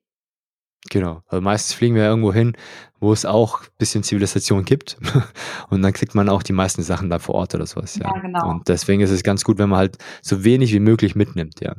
Genau. 0.89 1.21
Also 1.27 1.41
meistens 1.41 1.73
fliegen 1.75 1.95
wir 1.95 2.03
irgendwo 2.03 2.33
hin, 2.33 2.55
wo 2.99 3.11
es 3.11 3.25
auch 3.25 3.61
ein 3.61 3.67
bisschen 3.77 4.03
Zivilisation 4.03 4.63
gibt. 4.63 4.97
Und 5.69 5.81
dann 5.81 5.93
kriegt 5.93 6.15
man 6.15 6.29
auch 6.29 6.43
die 6.43 6.53
meisten 6.53 6.83
Sachen 6.83 7.09
da 7.09 7.19
vor 7.19 7.35
Ort 7.35 7.55
oder 7.55 7.65
sowas, 7.65 7.95
ja. 7.97 8.13
ja 8.13 8.21
genau. 8.21 8.49
Und 8.49 8.67
deswegen 8.69 9.01
ist 9.01 9.11
es 9.11 9.23
ganz 9.23 9.43
gut, 9.43 9.57
wenn 9.57 9.69
man 9.69 9.79
halt 9.79 9.97
so 10.21 10.43
wenig 10.43 10.73
wie 10.73 10.79
möglich 10.79 11.15
mitnimmt, 11.15 11.59
ja. 11.61 11.75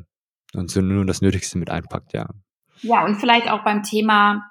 Und 0.54 0.70
so 0.70 0.80
nur 0.80 1.04
das 1.04 1.20
Nötigste 1.20 1.58
mit 1.58 1.70
einpackt, 1.70 2.12
ja. 2.12 2.28
Ja, 2.80 3.04
und 3.04 3.16
vielleicht 3.16 3.50
auch 3.50 3.64
beim 3.64 3.82
Thema 3.82 4.50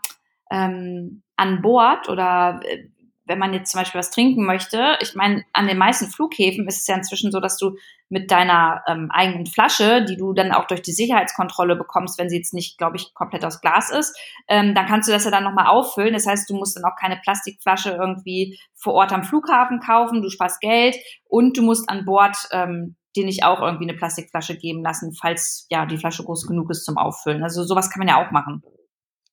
ähm, 0.51 1.23
an 1.35 1.61
Bord 1.61 2.09
oder 2.09 2.59
äh, 2.63 2.89
wenn 3.25 3.39
man 3.39 3.53
jetzt 3.53 3.71
zum 3.71 3.81
Beispiel 3.81 3.99
was 3.99 4.11
trinken 4.11 4.45
möchte, 4.45 4.97
ich 5.01 5.15
meine, 5.15 5.43
an 5.53 5.67
den 5.67 5.77
meisten 5.77 6.07
Flughäfen 6.07 6.67
ist 6.67 6.81
es 6.81 6.87
ja 6.87 6.95
inzwischen 6.95 7.31
so, 7.31 7.39
dass 7.39 7.57
du 7.57 7.75
mit 8.09 8.31
deiner 8.31 8.83
ähm, 8.87 9.09
eigenen 9.11 9.45
Flasche, 9.45 10.05
die 10.05 10.17
du 10.17 10.33
dann 10.33 10.51
auch 10.51 10.65
durch 10.65 10.81
die 10.81 10.93
Sicherheitskontrolle 10.93 11.75
bekommst, 11.75 12.17
wenn 12.17 12.29
sie 12.29 12.37
jetzt 12.37 12.53
nicht, 12.53 12.77
glaube 12.77 12.97
ich, 12.97 13.13
komplett 13.13 13.43
aus 13.43 13.61
Glas 13.61 13.89
ist, 13.89 14.17
ähm, 14.47 14.73
dann 14.75 14.85
kannst 14.85 15.09
du 15.09 15.13
das 15.13 15.25
ja 15.25 15.31
dann 15.31 15.43
nochmal 15.43 15.67
auffüllen. 15.67 16.13
Das 16.13 16.27
heißt, 16.27 16.49
du 16.49 16.55
musst 16.55 16.77
dann 16.77 16.85
auch 16.85 16.95
keine 16.99 17.17
Plastikflasche 17.17 17.91
irgendwie 17.91 18.59
vor 18.75 18.93
Ort 18.93 19.11
am 19.11 19.23
Flughafen 19.23 19.79
kaufen, 19.79 20.21
du 20.21 20.29
sparst 20.29 20.61
Geld 20.61 20.95
und 21.25 21.57
du 21.57 21.63
musst 21.63 21.89
an 21.89 22.05
Bord 22.05 22.37
ähm, 22.51 22.95
dir 23.15 23.25
nicht 23.25 23.43
auch 23.43 23.61
irgendwie 23.61 23.89
eine 23.89 23.97
Plastikflasche 23.97 24.57
geben 24.57 24.83
lassen, 24.83 25.13
falls 25.13 25.65
ja 25.69 25.85
die 25.85 25.97
Flasche 25.97 26.23
groß 26.23 26.47
genug 26.47 26.69
ist 26.69 26.85
zum 26.85 26.97
Auffüllen. 26.97 27.43
Also 27.43 27.63
sowas 27.63 27.89
kann 27.89 27.99
man 27.99 28.07
ja 28.07 28.25
auch 28.25 28.31
machen. 28.31 28.63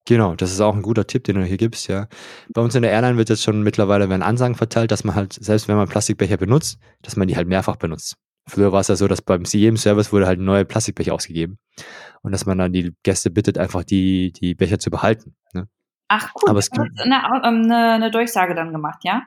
Genau, 0.07 0.35
das 0.35 0.53
ist 0.53 0.61
auch 0.61 0.75
ein 0.75 0.83
guter 0.83 1.07
Tipp, 1.07 1.25
den 1.25 1.37
du 1.37 1.45
hier 1.45 1.57
gibst, 1.57 1.89
ja. 1.89 2.09
Bei 2.53 2.61
uns 2.61 2.75
in 2.75 2.83
der 2.83 2.91
Airline 2.91 3.17
wird 3.17 3.31
jetzt 3.31 3.43
schon 3.43 3.63
mittlerweile 3.63 4.11
werden 4.11 4.23
Ansagen 4.23 4.55
verteilt, 4.55 4.91
dass 4.91 5.03
man 5.05 5.15
halt, 5.15 5.33
selbst 5.33 5.67
wenn 5.67 5.77
man 5.77 5.89
Plastikbecher 5.89 6.37
benutzt, 6.37 6.79
dass 7.01 7.17
man 7.17 7.27
die 7.27 7.37
halt 7.37 7.49
mehrfach 7.49 7.77
benutzt. 7.77 8.17
Früher 8.47 8.73
war 8.73 8.81
es 8.81 8.89
ja 8.89 8.97
so, 8.97 9.09
dass 9.09 9.23
beim 9.23 9.45
jedem 9.45 9.77
Service 9.77 10.13
wurde 10.13 10.27
halt 10.27 10.39
ein 10.39 10.45
neuer 10.45 10.65
Plastikbecher 10.65 11.15
ausgegeben. 11.15 11.59
Und 12.23 12.33
dass 12.33 12.47
man 12.47 12.59
dann 12.59 12.73
die 12.73 12.95
Gäste 13.03 13.31
bittet, 13.31 13.59
einfach 13.59 13.85
die, 13.85 14.33
die 14.33 14.55
Becher 14.55 14.79
zu 14.79 14.91
behalten. 14.91 15.35
Ne? 15.53 15.69
Ach 16.09 16.31
cool, 16.37 16.51
Aber 16.51 16.59
es 16.59 16.71
gibt 16.71 17.01
eine, 17.01 17.15
ähm, 17.15 17.65
eine, 17.65 17.93
eine 17.93 18.11
Durchsage 18.11 18.55
dann 18.55 18.73
gemacht, 18.73 18.99
ja? 19.03 19.23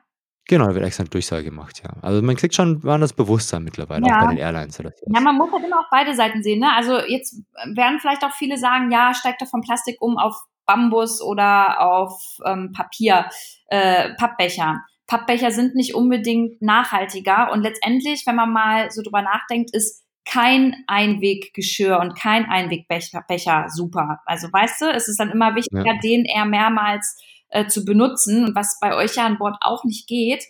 Genau, 0.47 0.67
da 0.67 0.75
wird 0.75 0.85
extra 0.85 1.01
eine 1.01 1.09
Durchsage 1.09 1.43
gemacht, 1.43 1.81
ja. 1.83 1.91
Also 2.01 2.21
man 2.21 2.35
kriegt 2.37 2.55
schon 2.55 2.79
mal 2.83 2.99
das 2.99 3.11
Bewusstsein 3.11 3.63
mittlerweile, 3.63 4.07
ja. 4.07 4.15
auch 4.15 4.25
bei 4.25 4.27
den 4.29 4.37
Airlines 4.37 4.79
oder 4.79 4.91
so. 4.95 5.05
Ja, 5.13 5.19
man 5.19 5.35
muss 5.35 5.51
halt 5.51 5.65
immer 5.65 5.79
auch 5.79 5.89
beide 5.91 6.15
Seiten 6.15 6.41
sehen, 6.41 6.59
ne? 6.59 6.71
Also 6.73 6.99
jetzt 6.99 7.41
werden 7.73 7.99
vielleicht 7.99 8.23
auch 8.23 8.31
viele 8.31 8.57
sagen, 8.57 8.91
ja, 8.91 9.13
steigt 9.13 9.41
doch 9.41 9.47
vom 9.47 9.61
Plastik 9.61 9.97
um 9.99 10.17
auf 10.17 10.35
Bambus 10.65 11.21
oder 11.21 11.81
auf 11.81 12.37
ähm, 12.45 12.71
Papier, 12.71 13.29
äh, 13.67 14.13
Pappbecher. 14.15 14.83
Pappbecher 15.07 15.51
sind 15.51 15.75
nicht 15.75 15.95
unbedingt 15.95 16.61
nachhaltiger 16.61 17.51
und 17.51 17.61
letztendlich, 17.61 18.23
wenn 18.25 18.35
man 18.35 18.51
mal 18.51 18.91
so 18.91 19.01
drüber 19.01 19.21
nachdenkt, 19.21 19.73
ist 19.73 20.03
kein 20.25 20.75
Einweggeschirr 20.87 21.99
und 21.99 22.17
kein 22.17 22.45
Einwegbecher 22.45 23.23
Becher 23.27 23.67
super. 23.69 24.19
Also 24.25 24.47
weißt 24.51 24.81
du, 24.81 24.85
es 24.91 25.07
ist 25.07 25.19
dann 25.19 25.31
immer 25.31 25.55
wichtiger, 25.55 25.85
ja. 25.85 25.99
den 26.03 26.25
eher 26.25 26.45
mehrmals 26.45 27.17
äh, 27.49 27.67
zu 27.67 27.85
benutzen. 27.85 28.43
Und 28.43 28.55
was 28.55 28.77
bei 28.81 28.95
euch 28.95 29.15
ja 29.15 29.25
an 29.25 29.37
Bord 29.37 29.55
auch 29.61 29.85
nicht 29.85 30.07
geht, 30.07 30.43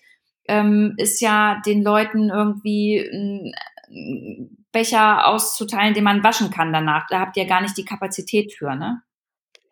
ähm, 0.47 0.95
ist 0.97 1.21
ja 1.21 1.61
den 1.65 1.83
Leuten 1.83 2.29
irgendwie 2.29 3.07
einen 3.07 3.53
Becher 4.71 5.27
auszuteilen, 5.27 5.93
den 5.93 6.03
man 6.03 6.23
waschen 6.23 6.49
kann 6.49 6.73
danach. 6.73 7.05
Da 7.09 7.19
habt 7.19 7.37
ihr 7.37 7.45
gar 7.45 7.61
nicht 7.61 7.77
die 7.77 7.85
Kapazität 7.85 8.53
für, 8.53 8.75
ne? 8.75 9.01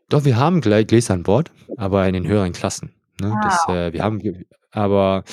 Doch, 0.09 0.23
wir 0.23 0.37
haben 0.37 0.61
Gläser 0.61 1.15
an 1.15 1.23
Bord, 1.23 1.51
aber 1.77 2.07
in 2.07 2.13
den 2.13 2.27
höheren 2.27 2.53
Klassen. 2.53 2.93
Ne? 3.21 3.31
Wow. 3.31 3.43
Das, 3.43 3.75
äh, 3.75 3.93
wir 3.93 4.03
haben, 4.03 4.21
aber 4.71 5.23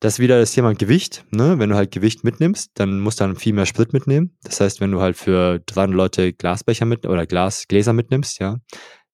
das 0.00 0.14
ist 0.14 0.18
wieder 0.20 0.38
das 0.38 0.52
Thema 0.52 0.74
Gewicht. 0.74 1.24
Ne? 1.30 1.58
Wenn 1.58 1.70
du 1.70 1.76
halt 1.76 1.90
Gewicht 1.90 2.24
mitnimmst, 2.24 2.72
dann 2.74 3.00
musst 3.00 3.20
du 3.20 3.24
dann 3.24 3.36
viel 3.36 3.52
mehr 3.52 3.66
Sprit 3.66 3.92
mitnehmen. 3.92 4.36
Das 4.44 4.60
heißt, 4.60 4.80
wenn 4.80 4.92
du 4.92 5.00
halt 5.00 5.16
für 5.16 5.60
300 5.66 5.96
Leute 5.96 6.32
Glasbecher 6.32 6.84
mit 6.84 7.06
oder 7.06 7.26
Glas, 7.26 7.66
Gläser 7.68 7.92
mitnimmst, 7.92 8.38
ja, 8.38 8.56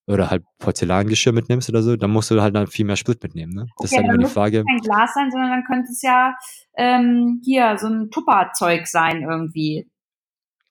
oder 0.06 0.30
halt 0.30 0.44
Porzellangeschirr 0.58 1.32
mitnimmst 1.32 1.68
oder 1.70 1.82
so, 1.82 1.96
dann 1.96 2.10
musst 2.10 2.30
du 2.30 2.40
halt 2.40 2.54
dann 2.54 2.66
viel 2.66 2.84
mehr 2.84 2.96
Sprit 2.96 3.22
mitnehmen. 3.22 3.54
Ne? 3.54 3.66
Das 3.76 3.76
okay, 3.76 3.84
ist 3.86 3.96
dann, 3.96 4.06
dann 4.06 4.14
immer 4.16 4.24
die 4.24 4.30
Frage. 4.32 4.64
Kein 4.64 4.80
Glas 4.80 5.14
sein, 5.14 5.30
sondern 5.30 5.50
dann 5.50 5.64
könnte 5.64 5.90
es 5.90 6.02
ja 6.02 6.34
ähm, 6.76 7.40
hier 7.42 7.78
so 7.78 7.88
ein 7.88 8.10
Tupperzeug 8.10 8.86
sein 8.86 9.22
irgendwie. 9.22 9.88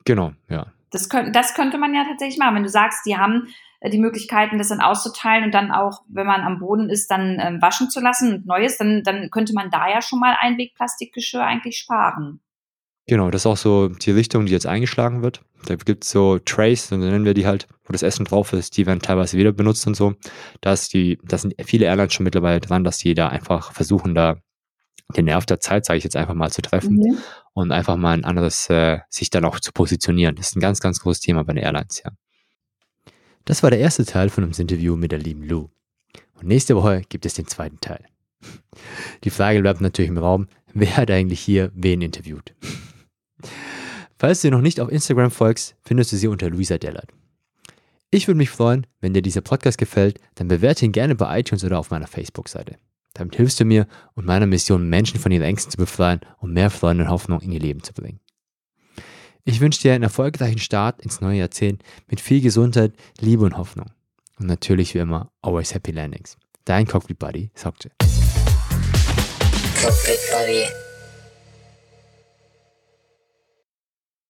Genau, 0.05 0.33
ja. 0.49 0.67
Das, 0.93 1.09
könnt, 1.09 1.35
das 1.35 1.55
könnte 1.55 1.77
man 1.77 1.93
ja 1.93 2.05
tatsächlich 2.05 2.37
machen. 2.37 2.55
Wenn 2.55 2.63
du 2.63 2.69
sagst, 2.69 3.05
die 3.05 3.17
haben 3.17 3.47
äh, 3.79 3.89
die 3.89 3.97
Möglichkeiten, 3.97 4.57
das 4.57 4.69
dann 4.69 4.79
auszuteilen 4.79 5.45
und 5.45 5.53
dann 5.53 5.71
auch, 5.71 6.03
wenn 6.07 6.27
man 6.27 6.41
am 6.41 6.59
Boden 6.59 6.89
ist, 6.89 7.09
dann 7.11 7.39
ähm, 7.39 7.61
waschen 7.61 7.89
zu 7.89 7.99
lassen 7.99 8.33
und 8.33 8.45
Neues, 8.45 8.77
dann, 8.77 9.03
dann 9.03 9.29
könnte 9.31 9.53
man 9.53 9.71
da 9.71 9.89
ja 9.89 10.01
schon 10.01 10.19
mal 10.19 10.37
Einwegplastikgeschirr 10.39 11.43
eigentlich 11.43 11.77
sparen. 11.77 12.39
Genau, 13.07 13.31
das 13.31 13.41
ist 13.41 13.45
auch 13.47 13.57
so 13.57 13.89
die 13.89 14.11
Richtung, 14.11 14.45
die 14.45 14.53
jetzt 14.53 14.65
eingeschlagen 14.65 15.23
wird. 15.23 15.41
Da 15.65 15.75
gibt 15.75 16.05
es 16.05 16.11
so 16.11 16.39
Trays, 16.39 16.91
und 16.91 17.01
dann 17.01 17.09
nennen 17.09 17.25
wir 17.25 17.33
die 17.33 17.45
halt, 17.45 17.67
wo 17.83 17.91
das 17.91 18.03
Essen 18.03 18.23
drauf 18.23 18.53
ist, 18.53 18.77
die 18.77 18.85
werden 18.85 19.01
teilweise 19.01 19.37
wieder 19.37 19.51
benutzt 19.51 19.85
und 19.87 19.95
so. 19.95 20.13
Da, 20.61 20.71
ist 20.71 20.93
die, 20.93 21.19
da 21.23 21.37
sind 21.37 21.53
viele 21.65 21.85
Airlines 21.85 22.13
schon 22.13 22.23
mittlerweile 22.23 22.61
dran, 22.61 22.85
dass 22.85 22.99
die 22.99 23.13
da 23.13 23.27
einfach 23.27 23.73
versuchen, 23.73 24.15
da 24.15 24.37
den 25.15 25.25
Nerv 25.25 25.45
der 25.45 25.59
Zeit, 25.59 25.85
sage 25.85 25.97
ich 25.97 26.03
jetzt 26.03 26.15
einfach 26.15 26.33
mal, 26.33 26.51
zu 26.51 26.61
treffen 26.61 26.95
mhm. 26.95 27.17
und 27.53 27.71
einfach 27.71 27.97
mal 27.97 28.13
ein 28.13 28.25
anderes, 28.25 28.69
äh, 28.69 28.99
sich 29.09 29.29
dann 29.29 29.45
auch 29.45 29.59
zu 29.59 29.71
positionieren. 29.71 30.35
Das 30.35 30.47
ist 30.47 30.55
ein 30.55 30.61
ganz, 30.61 30.79
ganz 30.79 30.99
großes 30.99 31.21
Thema 31.21 31.43
bei 31.43 31.53
den 31.53 31.63
Airlines, 31.63 32.01
ja. 32.03 32.11
Das 33.45 33.61
war 33.61 33.69
der 33.69 33.79
erste 33.79 34.05
Teil 34.05 34.29
von 34.29 34.45
unserem 34.45 34.63
Interview 34.63 34.95
mit 34.95 35.11
der 35.11 35.19
lieben 35.19 35.43
Lou. 35.43 35.69
Und 36.35 36.47
nächste 36.47 36.75
Woche 36.75 37.01
gibt 37.09 37.25
es 37.25 37.33
den 37.33 37.47
zweiten 37.47 37.79
Teil. 37.81 38.05
Die 39.23 39.29
Frage 39.29 39.61
bleibt 39.61 39.81
natürlich 39.81 40.09
im 40.09 40.17
Raum, 40.17 40.47
wer 40.73 40.97
hat 40.97 41.11
eigentlich 41.11 41.41
hier 41.41 41.71
wen 41.75 42.01
interviewt? 42.01 42.55
Falls 44.17 44.41
du 44.41 44.51
noch 44.51 44.61
nicht 44.61 44.79
auf 44.79 44.89
Instagram 44.89 45.31
folgst, 45.31 45.75
findest 45.83 46.13
du 46.13 46.17
sie 46.17 46.27
unter 46.27 46.49
Luisa 46.49 46.77
Dellert. 46.77 47.09
Ich 48.09 48.27
würde 48.27 48.37
mich 48.37 48.49
freuen, 48.49 48.87
wenn 49.01 49.13
dir 49.13 49.21
dieser 49.21 49.41
Podcast 49.41 49.77
gefällt, 49.77 50.19
dann 50.35 50.47
bewerte 50.47 50.85
ihn 50.85 50.91
gerne 50.91 51.15
bei 51.15 51.39
iTunes 51.39 51.63
oder 51.63 51.79
auf 51.79 51.89
meiner 51.89 52.07
Facebook-Seite. 52.07 52.77
Damit 53.13 53.35
hilfst 53.35 53.59
du 53.59 53.65
mir 53.65 53.87
und 54.15 54.25
meiner 54.25 54.47
Mission, 54.47 54.89
Menschen 54.89 55.19
von 55.19 55.31
ihren 55.31 55.43
Ängsten 55.43 55.71
zu 55.71 55.77
befreien 55.77 56.21
und 56.39 56.53
mehr 56.53 56.69
Freude 56.69 57.03
und 57.03 57.09
Hoffnung 57.09 57.41
in 57.41 57.51
ihr 57.51 57.59
Leben 57.59 57.83
zu 57.83 57.93
bringen. 57.93 58.19
Ich 59.45 59.59
wünsche 59.59 59.81
dir 59.81 59.93
einen 59.93 60.03
erfolgreichen 60.03 60.59
Start 60.59 61.01
ins 61.01 61.21
neue 61.21 61.39
Jahrzehnt 61.39 61.83
mit 62.07 62.21
viel 62.21 62.41
Gesundheit, 62.41 62.93
Liebe 63.19 63.43
und 63.43 63.57
Hoffnung. 63.57 63.87
Und 64.39 64.47
natürlich 64.47 64.93
wie 64.95 64.99
immer, 64.99 65.31
always 65.41 65.73
happy 65.73 65.91
landings. 65.91 66.37
Dein 66.65 66.87
Cockpit 66.87 67.19
Buddy, 67.19 67.51
Sokje. 67.53 67.91
Cockpit 69.81 70.19
Buddy. 70.31 70.82